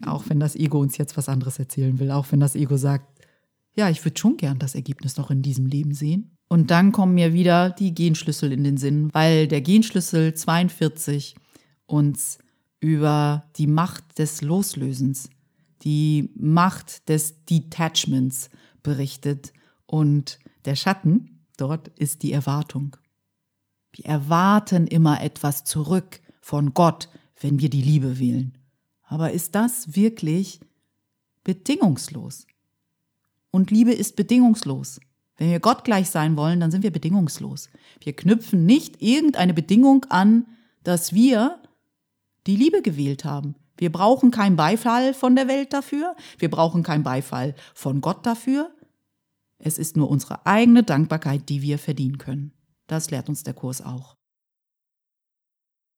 Auch 0.06 0.26
wenn 0.28 0.40
das 0.40 0.56
Ego 0.56 0.80
uns 0.80 0.98
jetzt 0.98 1.18
was 1.18 1.30
anderes 1.30 1.60
erzählen 1.60 2.00
will, 2.00 2.12
auch 2.12 2.32
wenn 2.32 2.40
das 2.40 2.56
Ego 2.56 2.78
sagt, 2.78 3.06
ja, 3.76 3.90
ich 3.90 4.04
würde 4.04 4.20
schon 4.20 4.38
gern 4.38 4.58
das 4.58 4.74
Ergebnis 4.74 5.18
noch 5.18 5.30
in 5.30 5.44
diesem 5.44 5.68
Leben 5.68 5.94
sehen. 5.94 6.36
Und 6.50 6.72
dann 6.72 6.92
kommen 6.92 7.14
mir 7.14 7.34
wieder 7.34 7.70
die 7.70 7.94
Genschlüssel 7.94 8.52
in 8.52 8.64
den 8.64 8.78
Sinn, 8.78 9.14
weil 9.14 9.48
der 9.48 9.62
Genschlüssel 9.62 10.34
42 10.34 11.36
uns 11.88 12.38
über 12.80 13.50
die 13.56 13.68
Macht 13.68 14.20
des 14.20 14.42
Loslösens, 14.42 15.30
die 15.82 16.30
Macht 16.36 17.10
des 17.10 17.46
Detachments 17.46 18.50
berichtet. 18.84 19.54
Und 19.86 20.40
der 20.66 20.76
Schatten 20.76 21.40
dort 21.58 21.88
ist 22.00 22.24
die 22.24 22.32
Erwartung. 22.32 22.98
Wir 23.92 24.06
erwarten 24.06 24.86
immer 24.86 25.22
etwas 25.22 25.64
zurück 25.64 26.22
von 26.42 26.74
Gott, 26.74 27.10
wenn 27.40 27.60
wir 27.60 27.70
die 27.70 27.82
Liebe 27.82 28.20
wählen. 28.20 28.58
Aber 29.04 29.32
ist 29.32 29.56
das 29.56 29.96
wirklich 29.96 30.60
bedingungslos? 31.44 32.46
Und 33.50 33.72
Liebe 33.72 33.94
ist 33.94 34.16
bedingungslos. 34.16 35.00
Wenn 35.38 35.52
wir 35.52 35.60
Gott 35.60 35.84
gleich 35.84 36.10
sein 36.10 36.36
wollen, 36.36 36.60
dann 36.60 36.72
sind 36.72 36.84
wir 36.84 36.92
bedingungslos. 36.92 37.70
Wir 38.02 38.14
knüpfen 38.14 38.66
nicht 38.66 39.02
irgendeine 39.02 39.54
Bedingung 39.54 40.06
an, 40.10 40.48
dass 40.84 41.14
wir 41.14 41.60
die 42.48 42.56
Liebe 42.56 42.82
gewählt 42.82 43.26
haben. 43.26 43.56
Wir 43.78 43.92
brauchen 43.92 44.32
keinen 44.32 44.56
Beifall 44.56 45.14
von 45.14 45.36
der 45.36 45.48
Welt 45.48 45.74
dafür, 45.74 46.16
wir 46.40 46.50
brauchen 46.50 46.82
keinen 46.82 47.04
Beifall 47.04 47.54
von 47.76 48.02
Gott 48.02 48.26
dafür. 48.26 48.72
Es 49.60 49.78
ist 49.78 49.98
nur 49.98 50.10
unsere 50.10 50.46
eigene 50.46 50.84
Dankbarkeit, 50.84 51.50
die 51.50 51.62
wir 51.62 51.78
verdienen 51.78 52.18
können. 52.18 52.54
Das 52.88 53.12
lehrt 53.12 53.30
uns 53.30 53.44
der 53.44 53.54
Kurs 53.54 53.82
auch. 53.82 54.16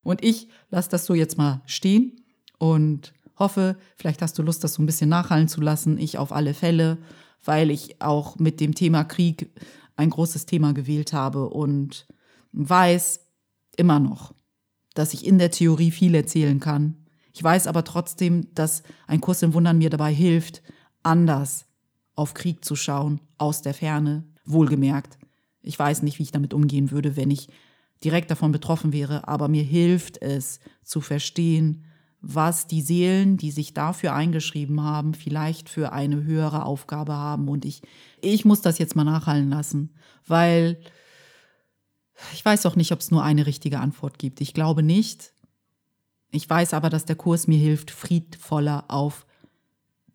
Und 0.03 0.23
ich 0.23 0.49
lasse 0.69 0.89
das 0.89 1.05
so 1.05 1.13
jetzt 1.13 1.37
mal 1.37 1.61
stehen 1.65 2.25
und 2.57 3.13
hoffe, 3.37 3.77
vielleicht 3.95 4.21
hast 4.21 4.37
du 4.37 4.43
Lust, 4.43 4.63
das 4.63 4.73
so 4.73 4.81
ein 4.81 4.85
bisschen 4.85 5.09
nachhallen 5.09 5.47
zu 5.47 5.61
lassen. 5.61 5.97
Ich 5.97 6.17
auf 6.17 6.31
alle 6.31 6.53
Fälle. 6.53 6.97
weil 7.45 7.71
ich 7.71 8.01
auch 8.01 8.37
mit 8.37 8.59
dem 8.59 8.75
Thema 8.75 9.03
Krieg 9.05 9.49
ein 9.95 10.09
großes 10.09 10.45
Thema 10.45 10.73
gewählt 10.73 11.13
habe 11.13 11.49
und 11.49 12.05
weiß 12.51 13.21
immer 13.77 13.99
noch, 13.99 14.33
dass 14.99 15.13
ich 15.13 15.25
in 15.25 15.37
der 15.37 15.49
Theorie 15.49 15.91
viel 15.91 16.13
erzählen 16.13 16.59
kann. 16.59 16.97
Ich 17.33 17.41
weiß 17.41 17.67
aber 17.67 17.85
trotzdem, 17.85 18.53
dass 18.53 18.83
ein 19.07 19.21
Kurs 19.21 19.41
im 19.43 19.53
Wundern 19.53 19.77
mir 19.77 19.89
dabei 19.89 20.13
hilft, 20.13 20.61
anders 21.03 21.67
auf 22.15 22.33
Krieg 22.33 22.65
zu 22.65 22.75
schauen, 22.75 23.21
aus 23.37 23.61
der 23.61 23.73
Ferne, 23.73 24.25
wohlgemerkt. 24.43 25.17
Ich 25.61 25.79
weiß 25.79 26.01
nicht, 26.01 26.19
wie 26.19 26.23
ich 26.23 26.33
damit 26.33 26.53
umgehen 26.53 26.91
würde, 26.91 27.15
wenn 27.15 27.31
ich 27.31 27.47
direkt 28.03 28.29
davon 28.29 28.51
betroffen 28.51 28.91
wäre, 28.91 29.25
aber 29.25 29.47
mir 29.47 29.63
hilft 29.63 30.21
es 30.21 30.59
zu 30.83 30.99
verstehen, 30.99 31.85
was 32.19 32.67
die 32.67 32.81
Seelen, 32.81 33.37
die 33.37 33.51
sich 33.51 33.73
dafür 33.73 34.13
eingeschrieben 34.13 34.83
haben, 34.83 35.13
vielleicht 35.13 35.69
für 35.69 35.93
eine 35.93 36.25
höhere 36.25 36.65
Aufgabe 36.65 37.13
haben. 37.13 37.47
Und 37.47 37.63
ich, 37.63 37.81
ich 38.19 38.43
muss 38.43 38.61
das 38.61 38.77
jetzt 38.79 38.97
mal 38.97 39.05
nachhallen 39.05 39.49
lassen, 39.49 39.93
weil 40.27 40.81
ich 42.33 42.43
weiß 42.43 42.65
auch 42.65 42.75
nicht, 42.75 42.91
ob 42.91 42.99
es 42.99 43.11
nur 43.11 43.23
eine 43.23 43.45
richtige 43.45 43.79
Antwort 43.79 44.19
gibt. 44.19 44.41
Ich 44.41 44.53
glaube 44.53 44.83
nicht. 44.83 45.33
Ich 46.31 46.49
weiß 46.49 46.73
aber, 46.73 46.89
dass 46.89 47.05
der 47.05 47.15
Kurs 47.15 47.47
mir 47.47 47.57
hilft, 47.57 47.91
friedvoller 47.91 48.85
auf 48.87 49.25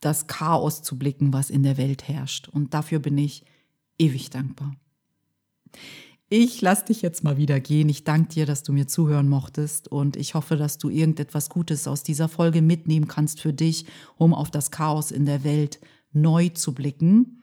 das 0.00 0.26
Chaos 0.26 0.82
zu 0.82 0.98
blicken, 0.98 1.32
was 1.32 1.50
in 1.50 1.62
der 1.62 1.76
Welt 1.76 2.06
herrscht. 2.06 2.48
Und 2.48 2.74
dafür 2.74 2.98
bin 2.98 3.18
ich 3.18 3.44
ewig 3.98 4.30
dankbar. 4.30 4.76
Ich 6.28 6.60
lasse 6.60 6.86
dich 6.86 7.02
jetzt 7.02 7.22
mal 7.22 7.36
wieder 7.36 7.60
gehen. 7.60 7.88
Ich 7.88 8.04
danke 8.04 8.28
dir, 8.28 8.46
dass 8.46 8.62
du 8.62 8.72
mir 8.72 8.86
zuhören 8.86 9.28
mochtest 9.28 9.88
und 9.88 10.16
ich 10.16 10.34
hoffe, 10.34 10.56
dass 10.56 10.78
du 10.78 10.88
irgendetwas 10.88 11.48
Gutes 11.48 11.86
aus 11.86 12.02
dieser 12.02 12.28
Folge 12.28 12.62
mitnehmen 12.62 13.08
kannst 13.08 13.40
für 13.40 13.52
dich, 13.52 13.86
um 14.16 14.34
auf 14.34 14.50
das 14.50 14.70
Chaos 14.70 15.10
in 15.10 15.26
der 15.26 15.44
Welt 15.44 15.80
neu 16.12 16.48
zu 16.48 16.74
blicken. 16.74 17.42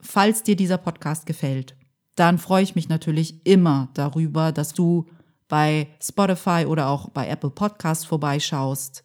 Falls 0.00 0.42
dir 0.42 0.56
dieser 0.56 0.78
Podcast 0.78 1.26
gefällt, 1.26 1.76
dann 2.16 2.38
freue 2.38 2.62
ich 2.62 2.74
mich 2.74 2.88
natürlich 2.88 3.46
immer 3.46 3.88
darüber, 3.94 4.50
dass 4.50 4.72
du 4.72 5.06
bei 5.48 5.88
Spotify 6.02 6.66
oder 6.66 6.88
auch 6.88 7.10
bei 7.10 7.28
Apple 7.28 7.50
Podcasts 7.50 8.04
vorbeischaust 8.04 9.04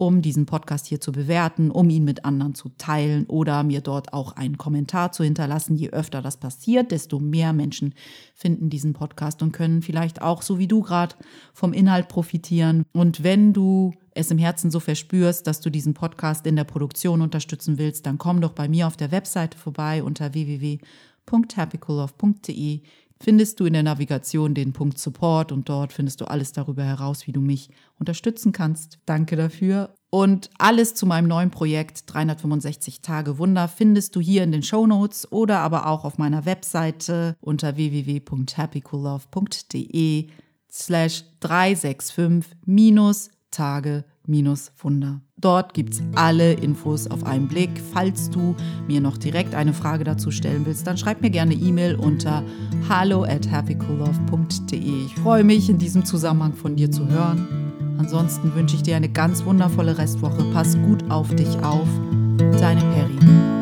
um 0.00 0.22
diesen 0.22 0.46
Podcast 0.46 0.86
hier 0.86 0.98
zu 0.98 1.12
bewerten, 1.12 1.70
um 1.70 1.90
ihn 1.90 2.04
mit 2.04 2.24
anderen 2.24 2.54
zu 2.54 2.70
teilen 2.78 3.26
oder 3.26 3.62
mir 3.62 3.82
dort 3.82 4.14
auch 4.14 4.32
einen 4.32 4.56
Kommentar 4.56 5.12
zu 5.12 5.22
hinterlassen. 5.22 5.76
Je 5.76 5.90
öfter 5.90 6.22
das 6.22 6.38
passiert, 6.38 6.90
desto 6.90 7.18
mehr 7.18 7.52
Menschen 7.52 7.94
finden 8.34 8.70
diesen 8.70 8.94
Podcast 8.94 9.42
und 9.42 9.52
können 9.52 9.82
vielleicht 9.82 10.22
auch, 10.22 10.40
so 10.40 10.58
wie 10.58 10.66
du 10.66 10.80
gerade, 10.80 11.16
vom 11.52 11.74
Inhalt 11.74 12.08
profitieren. 12.08 12.86
Und 12.94 13.22
wenn 13.22 13.52
du 13.52 13.92
es 14.14 14.30
im 14.30 14.38
Herzen 14.38 14.70
so 14.70 14.80
verspürst, 14.80 15.46
dass 15.46 15.60
du 15.60 15.68
diesen 15.68 15.92
Podcast 15.92 16.46
in 16.46 16.56
der 16.56 16.64
Produktion 16.64 17.20
unterstützen 17.20 17.76
willst, 17.76 18.06
dann 18.06 18.16
komm 18.16 18.40
doch 18.40 18.52
bei 18.52 18.70
mir 18.70 18.86
auf 18.86 18.96
der 18.96 19.10
Webseite 19.10 19.58
vorbei 19.58 20.02
unter 20.02 20.32
www.happycoolove.de 21.26 22.82
findest 23.22 23.60
du 23.60 23.66
in 23.66 23.74
der 23.74 23.82
Navigation 23.82 24.54
den 24.54 24.72
Punkt 24.72 24.98
Support 24.98 25.52
und 25.52 25.68
dort 25.68 25.92
findest 25.92 26.22
du 26.22 26.24
alles 26.24 26.52
darüber 26.52 26.84
heraus, 26.84 27.26
wie 27.26 27.32
du 27.32 27.40
mich 27.40 27.68
unterstützen 27.98 28.52
kannst. 28.52 28.98
Danke 29.04 29.36
dafür. 29.36 29.94
Und 30.08 30.48
alles 30.58 30.94
zu 30.94 31.04
meinem 31.06 31.28
neuen 31.28 31.50
Projekt 31.50 32.04
365 32.06 33.02
Tage 33.02 33.36
Wunder 33.38 33.68
findest 33.68 34.16
du 34.16 34.20
hier 34.20 34.42
in 34.42 34.52
den 34.52 34.62
Show 34.62 34.86
Notes 34.86 35.30
oder 35.30 35.58
aber 35.60 35.86
auch 35.86 36.04
auf 36.04 36.16
meiner 36.18 36.46
Webseite 36.46 37.36
unter 37.40 37.76
www.happycoollove.de 37.76 40.28
slash 40.70 41.24
365 41.40 42.56
minus 42.64 43.30
Tage 43.50 44.04
Wunder. 44.82 45.20
Dort 45.36 45.74
gibt 45.74 45.94
es 45.94 46.02
alle 46.14 46.52
Infos 46.52 47.06
auf 47.06 47.24
einen 47.24 47.48
Blick. 47.48 47.70
Falls 47.92 48.30
du 48.30 48.54
mir 48.86 49.00
noch 49.00 49.16
direkt 49.16 49.54
eine 49.54 49.72
Frage 49.72 50.04
dazu 50.04 50.30
stellen 50.30 50.66
willst, 50.66 50.86
dann 50.86 50.98
schreib 50.98 51.22
mir 51.22 51.30
gerne 51.30 51.54
E-Mail 51.54 51.96
unter 51.96 52.44
hallo 52.88 53.24
at 53.24 53.50
happycoollove.de. 53.50 55.06
Ich 55.06 55.14
freue 55.14 55.44
mich, 55.44 55.70
in 55.70 55.78
diesem 55.78 56.04
Zusammenhang 56.04 56.54
von 56.54 56.76
dir 56.76 56.90
zu 56.90 57.08
hören. 57.08 57.46
Ansonsten 57.98 58.54
wünsche 58.54 58.76
ich 58.76 58.82
dir 58.82 58.96
eine 58.96 59.08
ganz 59.08 59.44
wundervolle 59.44 59.98
Restwoche. 59.98 60.44
Pass 60.52 60.76
gut 60.76 61.10
auf 61.10 61.34
dich 61.34 61.58
auf. 61.62 61.88
Deine 62.58 62.80
Perry. 62.80 63.59